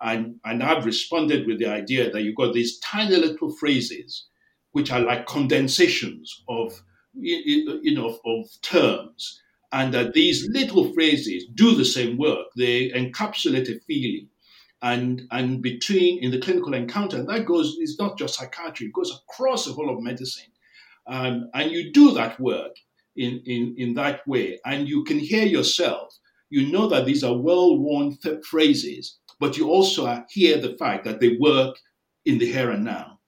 And, 0.00 0.36
and 0.44 0.62
I've 0.62 0.84
responded 0.84 1.46
with 1.46 1.58
the 1.58 1.66
idea 1.66 2.10
that 2.10 2.22
you've 2.22 2.36
got 2.36 2.54
these 2.54 2.78
tiny 2.80 3.16
little 3.16 3.50
phrases, 3.50 4.26
which 4.72 4.90
are 4.90 5.00
like 5.00 5.26
condensations 5.26 6.42
of, 6.48 6.82
you 7.14 7.94
know, 7.94 8.08
of, 8.08 8.18
of 8.24 8.46
terms. 8.62 9.40
And 9.70 9.94
that 9.94 10.12
these 10.12 10.48
little 10.50 10.92
phrases 10.92 11.46
do 11.54 11.74
the 11.74 11.84
same 11.84 12.18
work. 12.18 12.48
They 12.56 12.90
encapsulate 12.90 13.74
a 13.74 13.80
feeling. 13.80 14.28
And, 14.82 15.22
and 15.30 15.62
between 15.62 16.22
in 16.22 16.32
the 16.32 16.40
clinical 16.40 16.74
encounter, 16.74 17.16
and 17.16 17.28
that 17.28 17.46
goes, 17.46 17.76
it's 17.78 17.98
not 18.00 18.18
just 18.18 18.34
psychiatry, 18.34 18.88
it 18.88 18.92
goes 18.92 19.16
across 19.16 19.64
the 19.64 19.72
whole 19.72 19.96
of 19.96 20.02
medicine. 20.02 20.50
Um, 21.06 21.50
and 21.54 21.70
you 21.70 21.92
do 21.92 22.12
that 22.14 22.38
work 22.40 22.74
in, 23.16 23.42
in, 23.46 23.74
in 23.78 23.94
that 23.94 24.26
way, 24.26 24.58
and 24.64 24.88
you 24.88 25.04
can 25.04 25.18
hear 25.18 25.44
yourself. 25.44 26.18
You 26.50 26.70
know 26.70 26.88
that 26.88 27.06
these 27.06 27.22
are 27.24 27.36
well 27.36 27.78
worn 27.78 28.18
phrases, 28.42 29.18
but 29.38 29.56
you 29.56 29.70
also 29.70 30.24
hear 30.28 30.60
the 30.60 30.76
fact 30.76 31.04
that 31.04 31.20
they 31.20 31.36
work 31.40 31.76
in 32.24 32.38
the 32.38 32.46
here 32.46 32.70
and 32.70 32.84
now. 32.84 33.18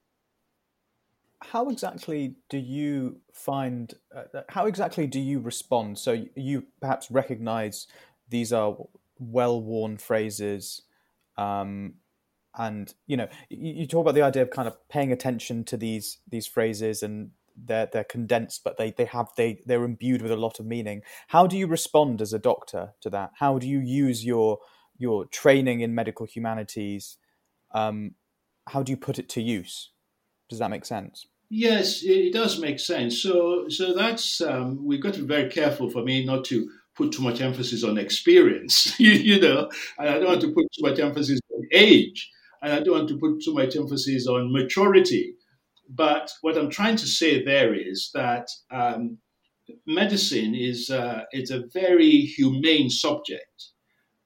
How 1.42 1.68
exactly 1.68 2.34
do 2.48 2.58
you 2.58 3.20
find, 3.32 3.94
uh, 4.14 4.42
how 4.48 4.66
exactly 4.66 5.06
do 5.06 5.20
you 5.20 5.40
respond? 5.40 5.98
So 5.98 6.24
you 6.34 6.64
perhaps 6.80 7.10
recognize 7.10 7.86
these 8.28 8.52
are 8.52 8.76
well 9.18 9.60
worn 9.60 9.98
phrases. 9.98 10.82
Um, 11.36 11.94
and 12.56 12.94
you 13.06 13.16
know 13.16 13.26
you, 13.48 13.72
you, 13.74 13.86
talk 13.86 14.02
about 14.02 14.14
the 14.14 14.22
idea 14.22 14.42
of 14.42 14.50
kind 14.50 14.68
of 14.68 14.76
paying 14.88 15.10
attention 15.10 15.64
to 15.64 15.76
these 15.76 16.18
these 16.28 16.46
phrases 16.46 17.02
and 17.02 17.30
they're 17.56 17.88
they're 17.92 18.04
condensed 18.04 18.62
but 18.62 18.76
they 18.76 18.92
they 18.92 19.06
have 19.06 19.26
they 19.36 19.60
they're 19.66 19.82
imbued 19.82 20.22
with 20.22 20.30
a 20.30 20.36
lot 20.36 20.60
of 20.60 20.66
meaning 20.66 21.02
how 21.28 21.48
do 21.48 21.56
you 21.56 21.66
respond 21.66 22.22
as 22.22 22.32
a 22.32 22.38
doctor 22.38 22.92
to 23.00 23.10
that 23.10 23.32
how 23.34 23.58
do 23.58 23.66
you 23.66 23.80
use 23.80 24.24
your 24.24 24.60
your 24.98 25.26
training 25.26 25.80
in 25.80 25.94
medical 25.94 26.26
humanities, 26.26 27.16
um, 27.72 28.14
how 28.68 28.82
do 28.82 28.92
you 28.92 28.96
put 28.96 29.18
it 29.18 29.28
to 29.30 29.42
use? 29.42 29.90
Does 30.48 30.58
that 30.58 30.70
make 30.70 30.84
sense? 30.84 31.26
Yes, 31.50 32.02
it 32.02 32.32
does 32.32 32.58
make 32.58 32.80
sense. 32.80 33.20
So, 33.20 33.68
so 33.68 33.94
that's 33.94 34.40
um, 34.40 34.84
we've 34.84 35.02
got 35.02 35.14
to 35.14 35.20
be 35.20 35.26
very 35.26 35.50
careful 35.50 35.90
for 35.90 36.02
me 36.02 36.24
not 36.24 36.44
to 36.46 36.68
put 36.96 37.12
too 37.12 37.22
much 37.22 37.40
emphasis 37.40 37.84
on 37.84 37.98
experience, 37.98 38.98
you, 39.00 39.12
you 39.12 39.40
know, 39.40 39.70
and 39.98 40.08
I 40.08 40.18
don't 40.18 40.28
want 40.28 40.40
to 40.42 40.52
put 40.52 40.66
too 40.72 40.82
much 40.82 40.98
emphasis 40.98 41.40
on 41.52 41.62
age, 41.72 42.30
and 42.62 42.72
I 42.72 42.80
don't 42.80 42.94
want 42.94 43.08
to 43.08 43.18
put 43.18 43.42
too 43.42 43.54
much 43.54 43.76
emphasis 43.76 44.26
on 44.26 44.52
maturity. 44.52 45.34
But 45.88 46.30
what 46.40 46.56
I'm 46.56 46.70
trying 46.70 46.96
to 46.96 47.06
say 47.06 47.44
there 47.44 47.74
is 47.74 48.10
that 48.14 48.48
um, 48.70 49.18
medicine 49.86 50.54
is 50.54 50.90
uh, 50.90 51.22
it's 51.32 51.50
a 51.50 51.64
very 51.72 52.20
humane 52.20 52.90
subject. 52.90 53.70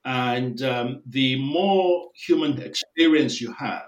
And 0.05 0.63
um, 0.63 1.03
the 1.07 1.37
more 1.37 2.09
human 2.15 2.63
experience 2.63 3.41
you 3.41 3.53
have, 3.53 3.83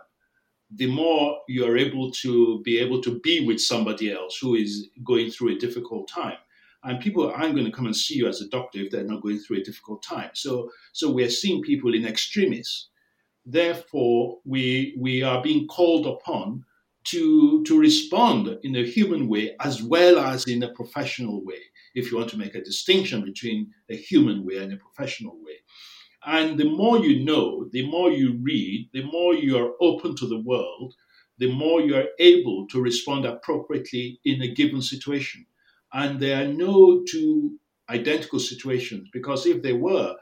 the 0.75 0.87
more 0.87 1.39
you're 1.49 1.79
able 1.79 2.11
to 2.11 2.61
be 2.63 2.79
able 2.79 3.01
to 3.03 3.19
be 3.21 3.45
with 3.47 3.61
somebody 3.61 4.13
else 4.13 4.39
who 4.39 4.55
is 4.55 4.89
going 5.05 5.31
through 5.31 5.57
a 5.57 5.59
difficult 5.59 6.09
time. 6.09 6.37
And 6.83 7.01
people 7.01 7.31
aren't 7.31 7.55
going 7.55 7.67
to 7.67 7.73
come 7.73 7.87
and 7.87 7.97
see 7.97 8.15
you 8.15 8.27
as 8.27 8.41
a 8.41 8.49
doctor 8.49 8.79
if 8.81 8.91
they're 8.91 9.05
not 9.05 9.23
going 9.23 9.39
through 9.39 9.59
a 9.59 9.65
difficult 9.65 10.03
time. 10.03 10.31
So, 10.35 10.71
so 10.93 11.11
we're 11.11 11.31
seeing 11.31 11.63
people 11.63 11.95
in 11.95 12.07
extremis. 12.07 12.89
Therefore, 13.45 14.39
we 14.45 14.95
we 14.99 15.23
are 15.23 15.43
being 15.43 15.67
called 15.67 16.07
upon 16.07 16.65
to 17.05 17.63
to 17.65 17.79
respond 17.79 18.59
in 18.63 18.77
a 18.77 18.87
human 18.87 19.29
way 19.29 19.57
as 19.61 19.83
well 19.83 20.19
as 20.19 20.47
in 20.47 20.63
a 20.63 20.73
professional 20.73 21.45
way. 21.45 21.61
If 21.95 22.11
you 22.11 22.19
want 22.19 22.31
to 22.31 22.39
make 22.39 22.55
a 22.55 22.65
distinction 22.65 23.25
between 23.25 23.73
a 23.91 23.97
human 23.97 24.47
way 24.47 24.59
and 24.59 24.73
a 24.73 24.77
professional 24.77 25.37
way. 25.43 25.57
And 26.25 26.59
the 26.59 26.69
more 26.69 26.99
you 26.99 27.25
know, 27.25 27.69
the 27.73 27.87
more 27.87 28.11
you 28.11 28.39
read, 28.43 28.91
the 28.93 29.05
more 29.05 29.35
you 29.35 29.57
are 29.57 29.73
open 29.81 30.15
to 30.17 30.27
the 30.27 30.41
world, 30.41 30.95
the 31.39 31.51
more 31.51 31.81
you 31.81 31.97
are 31.97 32.09
able 32.19 32.67
to 32.69 32.83
respond 32.83 33.25
appropriately 33.25 34.21
in 34.25 34.43
a 34.43 34.55
given 34.55 34.83
situation. 34.83 35.47
And 35.93 36.21
there 36.21 36.43
are 36.43 36.49
no 36.49 37.03
two 37.09 37.59
identical 37.89 38.39
situations 38.39 39.09
because 39.13 39.47
if 39.47 39.63
they 39.63 39.73
were, 39.73 40.15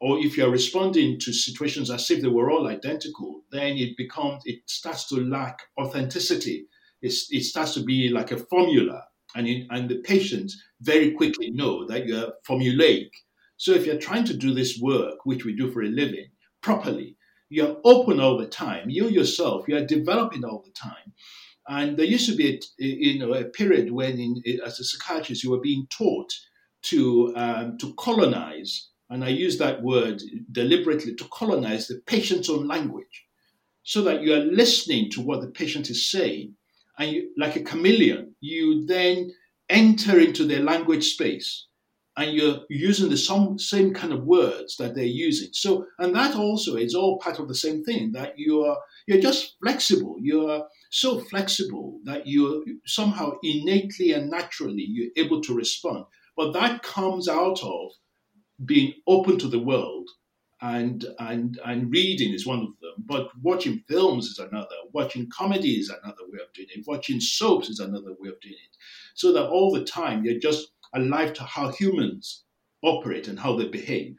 or 0.00 0.18
if 0.18 0.36
you're 0.36 0.50
responding 0.50 1.18
to 1.20 1.32
situations 1.32 1.90
as 1.90 2.10
if 2.10 2.20
they 2.20 2.28
were 2.28 2.50
all 2.50 2.66
identical, 2.66 3.42
then 3.50 3.76
it 3.76 3.96
becomes, 3.96 4.42
it 4.44 4.60
starts 4.66 5.08
to 5.08 5.16
lack 5.16 5.60
authenticity. 5.80 6.66
It's, 7.00 7.28
it 7.30 7.44
starts 7.44 7.74
to 7.74 7.84
be 7.84 8.08
like 8.08 8.32
a 8.32 8.36
formula. 8.36 9.04
And, 9.36 9.48
and 9.70 9.88
the 9.88 9.98
patients 9.98 10.62
very 10.80 11.12
quickly 11.12 11.50
know 11.50 11.86
that 11.86 12.06
you're 12.06 12.32
formulaic 12.48 13.10
so 13.56 13.72
if 13.72 13.86
you're 13.86 13.98
trying 13.98 14.24
to 14.24 14.34
do 14.34 14.52
this 14.52 14.78
work, 14.80 15.24
which 15.24 15.44
we 15.44 15.54
do 15.54 15.70
for 15.70 15.82
a 15.82 15.88
living, 15.88 16.28
properly, 16.60 17.16
you're 17.48 17.76
open 17.84 18.20
all 18.20 18.36
the 18.36 18.46
time. 18.46 18.90
You 18.90 19.08
yourself, 19.08 19.66
you 19.68 19.76
are 19.76 19.84
developing 19.84 20.44
all 20.44 20.62
the 20.64 20.72
time. 20.72 21.12
And 21.68 21.96
there 21.96 22.04
used 22.06 22.28
to 22.28 22.36
be, 22.36 22.54
a, 22.54 22.84
you 22.84 23.18
know, 23.18 23.32
a 23.32 23.44
period 23.44 23.90
when, 23.90 24.18
in, 24.18 24.42
as 24.64 24.80
a 24.80 24.84
psychiatrist, 24.84 25.42
you 25.42 25.50
were 25.50 25.60
being 25.60 25.86
taught 25.90 26.32
to 26.82 27.32
um, 27.36 27.78
to 27.78 27.94
colonize, 27.94 28.88
and 29.08 29.24
I 29.24 29.28
use 29.28 29.56
that 29.58 29.82
word 29.82 30.22
deliberately, 30.52 31.14
to 31.14 31.24
colonize 31.32 31.88
the 31.88 32.02
patient's 32.06 32.50
own 32.50 32.68
language, 32.68 33.24
so 33.82 34.02
that 34.02 34.22
you 34.22 34.34
are 34.34 34.44
listening 34.44 35.10
to 35.12 35.22
what 35.22 35.40
the 35.40 35.48
patient 35.48 35.88
is 35.88 36.10
saying, 36.10 36.54
and 36.98 37.10
you, 37.10 37.30
like 37.38 37.56
a 37.56 37.62
chameleon, 37.62 38.34
you 38.40 38.84
then 38.86 39.32
enter 39.70 40.20
into 40.20 40.44
their 40.46 40.60
language 40.60 41.12
space 41.12 41.66
and 42.16 42.32
you're 42.32 42.60
using 42.68 43.10
the 43.10 43.16
some, 43.16 43.58
same 43.58 43.92
kind 43.92 44.12
of 44.12 44.24
words 44.24 44.76
that 44.76 44.94
they're 44.94 45.04
using. 45.04 45.48
So, 45.52 45.86
and 45.98 46.14
that 46.14 46.36
also 46.36 46.76
is 46.76 46.94
all 46.94 47.18
part 47.18 47.38
of 47.38 47.48
the 47.48 47.54
same 47.54 47.82
thing 47.82 48.12
that 48.12 48.38
you 48.38 48.64
are 48.64 48.78
you're 49.06 49.20
just 49.20 49.56
flexible. 49.62 50.16
You're 50.20 50.66
so 50.90 51.20
flexible 51.20 51.98
that 52.04 52.26
you're 52.26 52.62
somehow 52.86 53.32
innately 53.42 54.12
and 54.12 54.30
naturally 54.30 54.86
you're 54.88 55.10
able 55.16 55.40
to 55.42 55.54
respond. 55.54 56.04
But 56.36 56.52
that 56.52 56.82
comes 56.82 57.28
out 57.28 57.62
of 57.62 57.90
being 58.64 58.94
open 59.06 59.38
to 59.38 59.48
the 59.48 59.58
world 59.58 60.08
and 60.62 61.04
and 61.18 61.60
and 61.66 61.90
reading 61.90 62.32
is 62.32 62.46
one 62.46 62.60
of 62.60 62.80
them. 62.80 62.94
But 62.98 63.28
watching 63.42 63.82
films 63.88 64.26
is 64.26 64.38
another. 64.38 64.76
Watching 64.92 65.28
comedy 65.28 65.72
is 65.72 65.90
another 65.90 66.22
way 66.32 66.38
of 66.42 66.52
doing 66.54 66.68
it. 66.74 66.86
Watching 66.86 67.20
soaps 67.20 67.68
is 67.68 67.80
another 67.80 68.14
way 68.18 68.28
of 68.28 68.40
doing 68.40 68.54
it. 68.54 68.76
So 69.14 69.32
that 69.32 69.48
all 69.48 69.72
the 69.72 69.84
time 69.84 70.24
you're 70.24 70.38
just 70.38 70.68
alive 70.94 71.32
to 71.34 71.44
how 71.44 71.70
humans 71.72 72.44
operate 72.82 73.28
and 73.28 73.38
how 73.38 73.56
they 73.56 73.68
behave. 73.68 74.16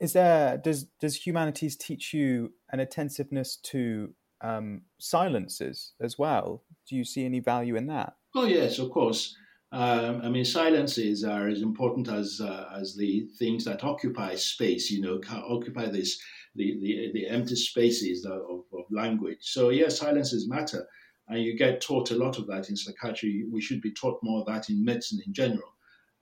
is 0.00 0.12
there 0.12 0.58
does 0.58 0.84
does 1.00 1.26
humanities 1.26 1.76
teach 1.76 2.12
you 2.12 2.52
an 2.70 2.80
attentiveness 2.80 3.56
to 3.56 4.12
um, 4.40 4.82
silences 4.98 5.94
as 6.00 6.18
well? 6.18 6.62
Do 6.88 6.96
you 6.96 7.04
see 7.04 7.24
any 7.24 7.40
value 7.40 7.76
in 7.76 7.86
that? 7.86 8.14
Oh 8.34 8.46
yes, 8.46 8.78
of 8.78 8.90
course. 8.90 9.36
Um, 9.72 10.20
I 10.22 10.28
mean, 10.28 10.44
silences 10.44 11.24
are 11.24 11.48
as 11.48 11.62
important 11.62 12.08
as 12.08 12.40
uh, 12.40 12.66
as 12.78 12.94
the 12.96 13.26
things 13.38 13.64
that 13.64 13.82
occupy 13.82 14.34
space. 14.34 14.90
You 14.90 15.00
know, 15.00 15.20
occupy 15.30 15.86
this 15.86 16.20
the 16.54 16.78
the, 16.80 17.10
the 17.14 17.28
empty 17.28 17.56
spaces 17.56 18.24
of, 18.24 18.64
of 18.72 18.84
language. 18.90 19.38
So 19.40 19.70
yes, 19.70 19.98
silences 19.98 20.48
matter, 20.48 20.86
and 21.28 21.42
you 21.42 21.56
get 21.56 21.80
taught 21.80 22.10
a 22.10 22.16
lot 22.16 22.38
of 22.38 22.46
that 22.46 22.68
in 22.68 22.76
psychiatry. 22.76 23.44
We 23.50 23.60
should 23.60 23.80
be 23.80 23.92
taught 23.92 24.22
more 24.22 24.40
of 24.40 24.46
that 24.46 24.68
in 24.68 24.84
medicine 24.84 25.20
in 25.26 25.32
general. 25.32 25.74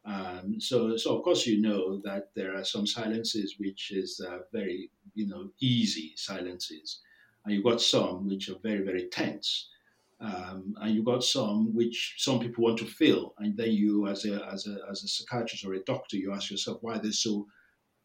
Um, 0.04 0.60
so, 0.60 0.96
so 0.96 1.16
of 1.16 1.22
course 1.22 1.46
you 1.46 1.60
know 1.60 2.00
that 2.04 2.30
there 2.34 2.56
are 2.56 2.64
some 2.64 2.86
silences 2.86 3.56
which 3.58 3.92
is 3.92 4.20
uh, 4.26 4.38
very, 4.52 4.90
you 5.14 5.28
know, 5.28 5.50
easy 5.60 6.12
silences, 6.16 7.00
and 7.44 7.54
you've 7.54 7.64
got 7.64 7.80
some 7.80 8.26
which 8.26 8.48
are 8.48 8.58
very, 8.62 8.82
very 8.82 9.08
tense, 9.10 9.68
um, 10.20 10.74
and 10.80 10.94
you've 10.94 11.04
got 11.04 11.22
some 11.22 11.72
which 11.74 12.16
some 12.18 12.40
people 12.40 12.64
want 12.64 12.78
to 12.78 12.84
fill, 12.84 13.34
and 13.38 13.56
then 13.56 13.70
you, 13.70 14.08
as 14.08 14.24
a 14.24 14.44
as 14.52 14.66
a 14.66 14.78
as 14.90 15.04
a 15.04 15.08
psychiatrist 15.08 15.64
or 15.64 15.74
a 15.74 15.84
doctor, 15.84 16.16
you 16.16 16.32
ask 16.32 16.50
yourself 16.50 16.78
why 16.80 16.98
they're 16.98 17.12
so 17.12 17.46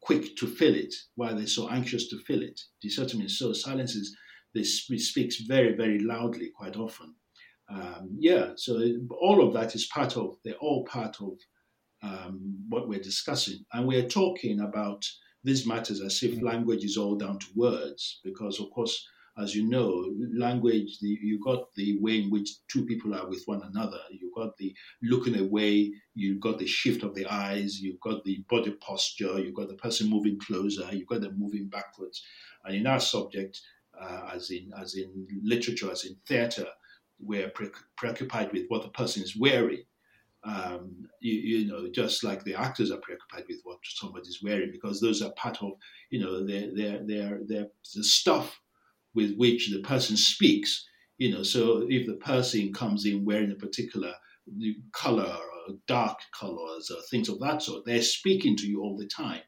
quick 0.00 0.36
to 0.36 0.46
fill 0.46 0.76
it, 0.76 0.94
why 1.16 1.32
they're 1.32 1.48
so 1.48 1.68
anxious 1.68 2.08
to 2.08 2.18
fill 2.18 2.42
it. 2.42 2.60
Do 2.80 2.86
you 2.86 2.90
see 2.90 3.02
what 3.02 3.14
I 3.14 3.18
mean? 3.18 3.28
So 3.28 3.52
silences 3.52 4.16
this 4.54 4.84
speaks 4.84 5.40
very, 5.40 5.76
very 5.76 5.98
loudly 5.98 6.50
quite 6.56 6.76
often. 6.76 7.14
Um, 7.70 8.16
yeah, 8.18 8.52
so 8.56 8.80
all 9.20 9.46
of 9.46 9.52
that 9.54 9.74
is 9.74 9.86
part 9.86 10.16
of, 10.16 10.36
they're 10.44 10.54
all 10.54 10.84
part 10.84 11.16
of 11.20 11.32
um, 12.02 12.64
what 12.68 12.88
we're 12.88 13.00
discussing. 13.00 13.64
And 13.72 13.86
we're 13.86 14.08
talking 14.08 14.60
about 14.60 15.04
these 15.44 15.66
matters 15.66 16.00
as 16.00 16.22
if 16.22 16.40
language 16.42 16.84
is 16.84 16.96
all 16.96 17.16
down 17.16 17.38
to 17.38 17.46
words, 17.54 18.20
because 18.24 18.58
of 18.60 18.70
course, 18.70 19.06
as 19.40 19.54
you 19.54 19.68
know, 19.68 20.12
language, 20.36 20.98
the, 21.00 21.16
you 21.22 21.38
got 21.44 21.72
the 21.74 21.96
way 22.00 22.22
in 22.22 22.30
which 22.30 22.50
two 22.68 22.84
people 22.86 23.14
are 23.14 23.28
with 23.28 23.44
one 23.46 23.62
another. 23.62 24.00
You 24.10 24.32
got 24.34 24.56
the 24.56 24.74
looking 25.02 25.38
away, 25.38 25.92
you 26.14 26.40
got 26.40 26.58
the 26.58 26.66
shift 26.66 27.04
of 27.04 27.14
the 27.14 27.26
eyes, 27.26 27.80
you've 27.80 28.00
got 28.00 28.24
the 28.24 28.44
body 28.50 28.72
posture, 28.72 29.38
you've 29.38 29.54
got 29.54 29.68
the 29.68 29.74
person 29.74 30.10
moving 30.10 30.40
closer, 30.40 30.88
you've 30.92 31.06
got 31.06 31.20
them 31.20 31.38
moving 31.38 31.68
backwards. 31.68 32.24
And 32.64 32.74
in 32.74 32.86
our 32.88 32.98
subject, 32.98 33.60
uh, 34.00 34.30
as 34.34 34.50
in 34.50 34.72
as 34.80 34.94
in 34.94 35.26
literature, 35.42 35.90
as 35.90 36.04
in 36.04 36.16
theatre, 36.26 36.68
we're 37.18 37.50
pre- 37.50 37.70
preoccupied 37.96 38.52
with 38.52 38.66
what 38.68 38.82
the 38.82 38.88
person 38.88 39.22
is 39.22 39.36
wearing 39.36 39.82
um, 40.44 41.08
you, 41.20 41.34
you, 41.34 41.66
know, 41.66 41.88
just 41.90 42.22
like 42.22 42.44
the 42.44 42.54
actors 42.54 42.90
are 42.90 42.98
preoccupied 42.98 43.44
with 43.48 43.60
what 43.64 43.78
somebody's 43.82 44.40
wearing, 44.42 44.70
because 44.70 45.00
those 45.00 45.20
are 45.20 45.32
part 45.32 45.62
of, 45.62 45.72
you 46.10 46.20
know, 46.20 46.44
their 46.46 46.74
their 46.74 47.40
their 47.44 47.68
the 47.94 48.04
stuff 48.04 48.60
with 49.14 49.34
which 49.36 49.70
the 49.70 49.80
person 49.80 50.16
speaks. 50.16 50.86
You 51.18 51.34
know, 51.34 51.42
so 51.42 51.86
if 51.88 52.06
the 52.06 52.14
person 52.14 52.72
comes 52.72 53.04
in 53.04 53.24
wearing 53.24 53.50
a 53.50 53.56
particular 53.56 54.12
color 54.92 55.36
or 55.36 55.74
dark 55.88 56.18
colors 56.38 56.90
or 56.90 57.02
things 57.10 57.28
of 57.28 57.40
that 57.40 57.60
sort, 57.60 57.84
they're 57.84 58.02
speaking 58.02 58.56
to 58.56 58.66
you 58.68 58.82
all 58.82 58.96
the 58.96 59.08
time. 59.08 59.40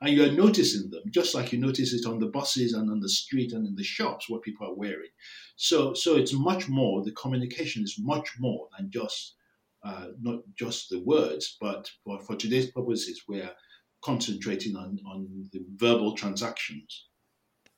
And 0.00 0.14
you're 0.14 0.32
noticing 0.32 0.90
them, 0.90 1.02
just 1.10 1.34
like 1.34 1.52
you 1.52 1.58
notice 1.58 1.92
it 1.94 2.06
on 2.06 2.18
the 2.18 2.26
buses 2.26 2.74
and 2.74 2.90
on 2.90 3.00
the 3.00 3.08
street 3.08 3.52
and 3.52 3.66
in 3.66 3.76
the 3.76 3.82
shops, 3.82 4.28
what 4.28 4.42
people 4.42 4.66
are 4.66 4.74
wearing. 4.74 5.08
So, 5.56 5.94
so 5.94 6.16
it's 6.16 6.34
much 6.34 6.68
more. 6.68 7.02
The 7.02 7.12
communication 7.12 7.82
is 7.82 7.96
much 7.98 8.34
more 8.38 8.68
than 8.76 8.90
just 8.90 9.36
uh, 9.84 10.08
not 10.20 10.40
just 10.54 10.90
the 10.90 11.00
words, 11.00 11.56
but 11.60 11.88
for, 12.02 12.20
for 12.20 12.34
today's 12.34 12.70
purposes, 12.70 13.22
we're 13.28 13.50
concentrating 14.02 14.76
on, 14.76 14.98
on 15.06 15.48
the 15.52 15.64
verbal 15.76 16.14
transactions. 16.14 17.06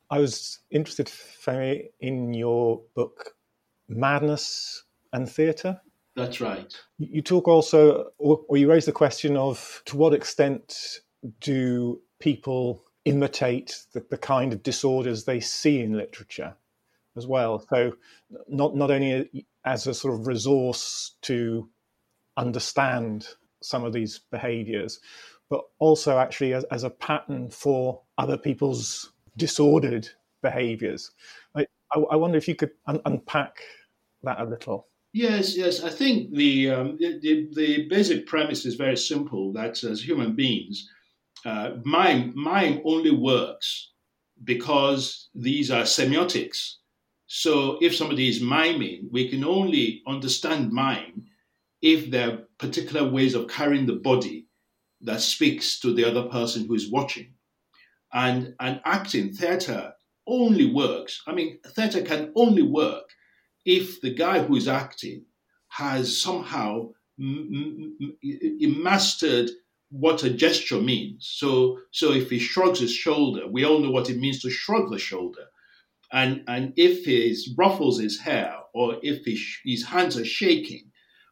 I 0.09 0.19
was 0.19 0.59
interested, 0.71 1.07
Femi, 1.07 1.85
in 1.99 2.33
your 2.33 2.81
book, 2.95 3.35
Madness 3.87 4.83
and 5.13 5.29
Theatre. 5.29 5.79
That's 6.15 6.41
right. 6.41 6.73
You 6.97 7.21
talk 7.21 7.47
also, 7.47 8.07
or, 8.17 8.41
or 8.49 8.57
you 8.57 8.69
raise 8.69 8.85
the 8.85 8.91
question 8.91 9.37
of 9.37 9.83
to 9.85 9.95
what 9.95 10.13
extent 10.13 10.99
do 11.41 12.01
people 12.19 12.83
imitate 13.05 13.85
the, 13.93 14.05
the 14.09 14.17
kind 14.17 14.53
of 14.53 14.63
disorders 14.63 15.23
they 15.23 15.39
see 15.39 15.81
in 15.81 15.93
literature 15.93 16.53
as 17.15 17.27
well? 17.27 17.65
So, 17.69 17.93
not, 18.47 18.75
not 18.75 18.91
only 18.91 19.45
as 19.65 19.87
a 19.87 19.93
sort 19.93 20.13
of 20.13 20.27
resource 20.27 21.15
to 21.23 21.69
understand 22.37 23.27
some 23.61 23.83
of 23.83 23.93
these 23.93 24.19
behaviors, 24.31 24.99
but 25.49 25.61
also 25.79 26.17
actually 26.17 26.53
as, 26.53 26.63
as 26.65 26.83
a 26.83 26.89
pattern 26.89 27.49
for 27.49 28.01
other 28.17 28.37
people's 28.37 29.11
disordered 29.37 30.07
behaviors. 30.41 31.11
I, 31.55 31.65
I, 32.11 32.15
wonder 32.15 32.37
if 32.37 32.47
you 32.47 32.55
could 32.55 32.71
un- 32.85 33.01
unpack 33.05 33.61
that 34.23 34.39
a 34.39 34.45
little. 34.45 34.87
Yes, 35.11 35.57
yes. 35.57 35.83
I 35.83 35.89
think 35.89 36.35
the, 36.35 36.69
um, 36.69 36.97
the, 36.99 37.49
the 37.53 37.87
basic 37.87 38.27
premise 38.27 38.65
is 38.65 38.75
very 38.75 38.97
simple. 38.97 39.51
That 39.51 39.83
as 39.83 40.01
human 40.01 40.35
beings, 40.35 40.87
uh, 41.45 41.71
mime 41.85 42.33
mime 42.35 42.81
only 42.85 43.11
works 43.11 43.91
because 44.43 45.29
these 45.33 45.71
are 45.71 45.83
semiotics. 45.83 46.75
So 47.27 47.77
if 47.81 47.95
somebody 47.95 48.27
is 48.27 48.41
miming, 48.41 49.09
we 49.11 49.29
can 49.29 49.43
only 49.43 50.01
understand 50.07 50.71
mime 50.71 51.25
if 51.81 52.09
there 52.09 52.31
are 52.31 52.37
particular 52.57 53.09
ways 53.09 53.35
of 53.35 53.47
carrying 53.47 53.85
the 53.85 53.95
body 53.95 54.47
that 55.01 55.21
speaks 55.21 55.79
to 55.79 55.93
the 55.93 56.05
other 56.05 56.23
person 56.23 56.65
who 56.65 56.73
is 56.73 56.91
watching. 56.91 57.33
And, 58.11 58.55
and 58.59 58.81
acting, 58.85 59.33
theater, 59.33 59.93
only 60.27 60.71
works. 60.71 61.21
I 61.27 61.33
mean, 61.33 61.59
theater 61.75 62.01
can 62.01 62.31
only 62.35 62.63
work 62.63 63.05
if 63.65 64.01
the 64.01 64.13
guy 64.13 64.41
who 64.41 64.55
is 64.55 64.67
acting 64.67 65.25
has 65.69 66.21
somehow 66.21 66.89
m- 67.19 67.95
m- 68.01 68.83
mastered 68.83 69.49
what 69.89 70.23
a 70.23 70.29
gesture 70.29 70.81
means. 70.81 71.29
So, 71.37 71.79
so 71.91 72.11
if 72.11 72.29
he 72.29 72.39
shrugs 72.39 72.79
his 72.79 72.93
shoulder, 72.93 73.47
we 73.47 73.65
all 73.65 73.79
know 73.79 73.91
what 73.91 74.09
it 74.09 74.17
means 74.17 74.41
to 74.41 74.49
shrug 74.49 74.91
the 74.91 74.99
shoulder. 74.99 75.45
And, 76.11 76.43
and 76.47 76.73
if 76.75 77.05
he 77.05 77.35
ruffles 77.57 77.99
his 77.99 78.19
hair 78.19 78.55
or 78.73 78.97
if 79.01 79.25
his, 79.25 79.41
his 79.63 79.85
hands 79.85 80.17
are 80.17 80.25
shaking, 80.25 80.89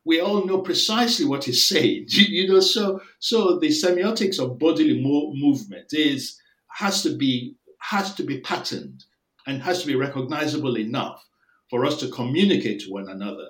we 0.08 0.22
all 0.22 0.46
know 0.46 0.62
precisely 0.62 1.26
what 1.26 1.44
he's 1.44 1.68
saying. 1.74 2.08
You 2.10 2.48
know, 2.48 2.62
so 2.62 3.02
so 3.20 3.60
the 3.60 3.68
semiotics 3.68 4.40
of 4.40 4.58
bodily 4.58 5.02
mo- 5.02 5.34
movement 5.36 5.88
is 5.92 6.40
has 6.70 7.04
to 7.04 7.16
be 7.16 7.56
has 7.80 8.16
to 8.16 8.24
be 8.24 8.40
patterned 8.40 9.04
and 9.46 9.62
has 9.62 9.82
to 9.82 9.88
be 9.88 9.96
recognizable 9.96 10.78
enough 10.78 11.24
for 11.70 11.86
us 11.86 12.00
to 12.00 12.10
communicate 12.10 12.82
to 12.82 12.92
one 12.92 13.10
another 13.10 13.50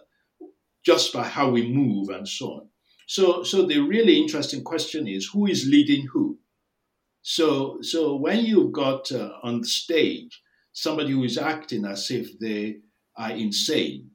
just 0.84 1.14
by 1.14 1.24
how 1.24 1.50
we 1.50 1.72
move 1.72 2.10
and 2.10 2.28
so 2.28 2.46
on. 2.54 2.70
So 3.08 3.44
so 3.44 3.66
the 3.66 3.80
really 3.80 4.22
interesting 4.22 4.64
question 4.64 5.08
is 5.08 5.30
who 5.34 5.48
is 5.48 5.68
leading 5.68 6.06
who. 6.08 6.38
So 7.24 7.82
so 7.82 8.16
when 8.16 8.46
you've 8.46 8.72
got 8.72 9.12
uh, 9.12 9.32
on 9.44 9.64
stage 9.64 10.42
somebody 10.72 11.12
who 11.12 11.24
is 11.24 11.40
acting 11.40 11.86
as 11.86 12.12
if 12.12 12.38
they 12.40 12.78
are 13.18 13.32
insane 13.32 14.12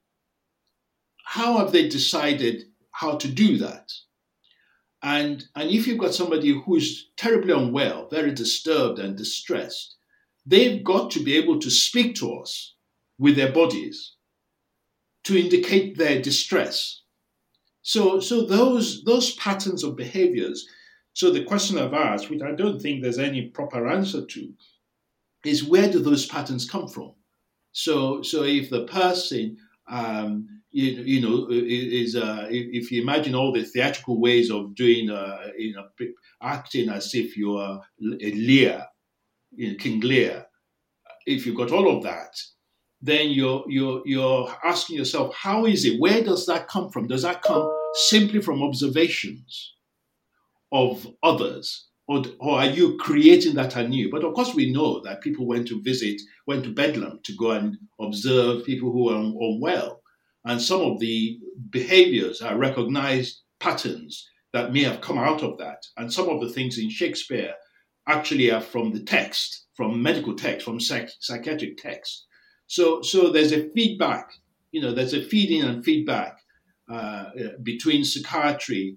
how 1.25 1.57
have 1.57 1.73
they 1.73 1.89
decided 1.89 2.65
how 2.91 3.17
to 3.17 3.27
do 3.27 3.57
that? 3.59 3.91
And, 5.03 5.45
and 5.57 5.71
if 5.71 5.87
you've 5.87 5.99
got 5.99 6.15
somebody 6.15 6.51
who's 6.51 7.11
terribly 7.17 7.53
unwell, 7.53 8.09
very 8.11 8.33
disturbed 8.33 8.99
and 8.99 9.17
distressed, 9.17 9.97
they've 10.47 10.85
got 10.85 11.11
to 11.13 11.25
be 11.25 11.35
able 11.37 11.59
to 11.61 11.71
speak 11.71 12.15
to 12.17 12.35
us 12.35 12.75
with 13.19 13.37
their 13.37 13.51
bodies 13.51 14.15
to 15.25 15.39
indicate 15.39 15.97
their 15.97 16.21
distress. 16.21 17.02
So, 17.83 18.21
so 18.21 18.47
those, 18.47 19.05
those 19.05 19.35
patterns 19.37 19.85
of 19.85 19.97
behaviors, 19.97 20.67
so 21.15 21.31
the 21.31 21.45
question 21.45 21.79
I've 21.79 21.95
asked, 21.95 22.31
which 22.31 22.43
I 22.43 22.53
don't 22.53 22.81
think 22.81 23.03
there's 23.03 23.19
any 23.19 23.49
proper 23.49 23.89
answer 23.89 24.25
to, 24.25 24.53
is 25.45 25.65
where 25.65 25.91
do 25.91 26.01
those 26.01 26.27
patterns 26.27 26.69
come 26.69 26.89
from? 26.89 27.13
So, 27.73 28.23
so 28.23 28.45
if 28.45 28.71
the 28.71 28.85
person 28.85 29.59
um, 29.89 30.63
you, 30.73 30.93
you 31.03 31.21
know, 31.21 31.49
is 31.51 32.17
uh, 32.17 32.47
if 32.51 32.91
you 32.91 33.03
imagine 33.03 33.35
all 33.35 33.53
the 33.53 33.63
theatrical 33.63 34.19
ways 34.19 34.51
of 34.51 34.75
doing, 34.75 35.11
uh, 35.11 35.49
you 35.57 35.75
know, 35.75 35.87
acting 36.43 36.89
as 36.89 37.15
if 37.15 37.37
you 37.37 37.57
are 37.59 37.83
a 38.01 38.33
Lear, 38.33 38.87
you 39.55 39.71
know, 39.71 39.77
King 39.79 40.01
Lear. 40.01 40.47
If 41.27 41.47
you've 41.47 41.57
got 41.57 41.73
all 41.73 41.95
of 41.95 42.03
that, 42.05 42.41
then 43.03 43.31
you're 43.31 43.65
you're 43.69 44.03
you're 44.05 44.49
asking 44.65 44.97
yourself, 44.97 45.35
how 45.35 45.67
is 45.67 45.85
it? 45.85 46.01
Where 46.01 46.23
does 46.23 46.47
that 46.47 46.69
come 46.69 46.91
from? 46.91 47.09
Does 47.09 47.23
that 47.23 47.43
come 47.43 47.71
simply 47.95 48.41
from 48.41 48.63
observations 48.63 49.75
of 50.71 51.07
others? 51.23 51.89
Or, 52.09 52.25
or 52.41 52.59
are 52.59 52.67
you 52.67 52.97
creating 52.99 53.55
that 53.55 53.77
anew? 53.77 54.11
But 54.11 54.25
of 54.25 54.35
course, 54.35 54.55
we 54.55 54.73
know 54.73 55.01
that 55.03 55.21
people 55.21 55.47
went 55.47 55.69
to 55.69 55.81
visit, 55.83 56.21
went 56.47 56.65
to 56.65 56.71
Bedlam 56.71 57.21
to 57.23 57.37
go 57.37 57.53
and 57.53 57.77
observe 58.01 58.65
people 58.65 58.91
who 58.91 59.09
are 59.09 59.17
unwell 59.17 60.03
and 60.45 60.61
some 60.61 60.81
of 60.81 60.99
the 60.99 61.39
behaviors 61.71 62.43
are 62.43 62.59
recognized 62.59 63.43
patterns 63.61 64.29
that 64.53 64.73
may 64.73 64.83
have 64.83 65.01
come 65.01 65.19
out 65.19 65.43
of 65.43 65.57
that. 65.59 65.85
And 65.97 66.13
some 66.13 66.29
of 66.29 66.41
the 66.41 66.49
things 66.49 66.79
in 66.79 66.91
Shakespeare 66.91 67.55
actually 68.09 68.51
are 68.51 68.61
from 68.61 68.93
the 68.93 69.01
text, 69.01 69.67
from 69.75 70.03
medical 70.03 70.35
text, 70.35 70.65
from 70.65 70.81
psych- 70.81 71.11
psychiatric 71.21 71.79
text. 71.79 72.27
So, 72.73 73.03
so 73.03 73.29
there's 73.29 73.53
a 73.53 73.69
feedback, 73.69 74.33
you 74.71 74.81
know, 74.81 74.95
there's 74.95 75.13
a 75.13 75.23
feeding 75.23 75.61
and 75.61 75.85
feedback 75.85 76.39
uh, 76.91 77.27
between 77.63 78.03
psychiatry 78.03 78.97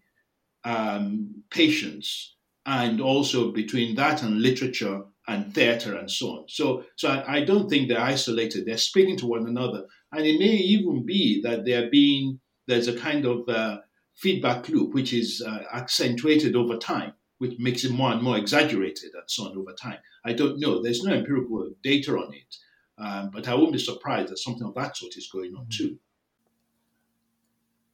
um, 0.64 1.44
patients 1.50 2.38
and 2.66 3.02
also 3.02 3.52
between 3.52 3.96
that 3.96 4.24
and 4.24 4.42
literature 4.42 5.04
and 5.28 5.54
theater 5.54 5.98
and 5.98 6.10
so 6.10 6.28
on. 6.28 6.46
So, 6.48 6.86
so 6.96 7.10
I, 7.10 7.40
I, 7.40 7.44
don't 7.44 7.70
think 7.70 7.90
they're 7.90 8.00
isolated. 8.00 8.66
They're 8.66 8.78
speaking 8.78 9.18
to 9.18 9.26
one 9.26 9.46
another, 9.46 9.84
and 10.14 10.26
it 10.26 10.40
may 10.40 10.56
even 10.56 11.06
be 11.06 11.42
that 11.42 11.66
they're 11.66 11.90
being 11.90 12.40
there's 12.68 12.88
a 12.88 12.98
kind 12.98 13.26
of 13.26 13.50
uh, 13.50 13.80
feedback 14.16 14.70
loop 14.70 14.94
which 14.94 15.12
is 15.12 15.44
uh, 15.46 15.64
accentuated 15.74 16.56
over 16.56 16.78
time, 16.78 17.12
which 17.40 17.60
makes 17.60 17.84
it 17.84 17.92
more 17.92 18.14
and 18.14 18.22
more 18.22 18.38
exaggerated 18.38 19.12
and 19.14 19.24
so 19.28 19.50
on 19.50 19.58
over 19.58 19.74
time. 19.74 20.00
I 20.24 20.32
don't 20.32 20.62
know. 20.62 20.82
There's 20.82 21.04
no 21.04 21.14
empirical 21.14 21.72
data 21.84 22.14
on 22.14 22.34
it, 22.34 22.56
um, 22.98 23.30
but 23.32 23.48
I 23.48 23.56
won't 23.56 23.74
be 23.74 23.80
surprised 23.80 24.32
that 24.32 24.40
something 24.40 24.68
of 24.68 24.76
that 24.76 24.98
sort 24.98 25.18
is 25.18 25.30
going 25.32 25.56
on 25.56 25.68
too. 25.70 25.98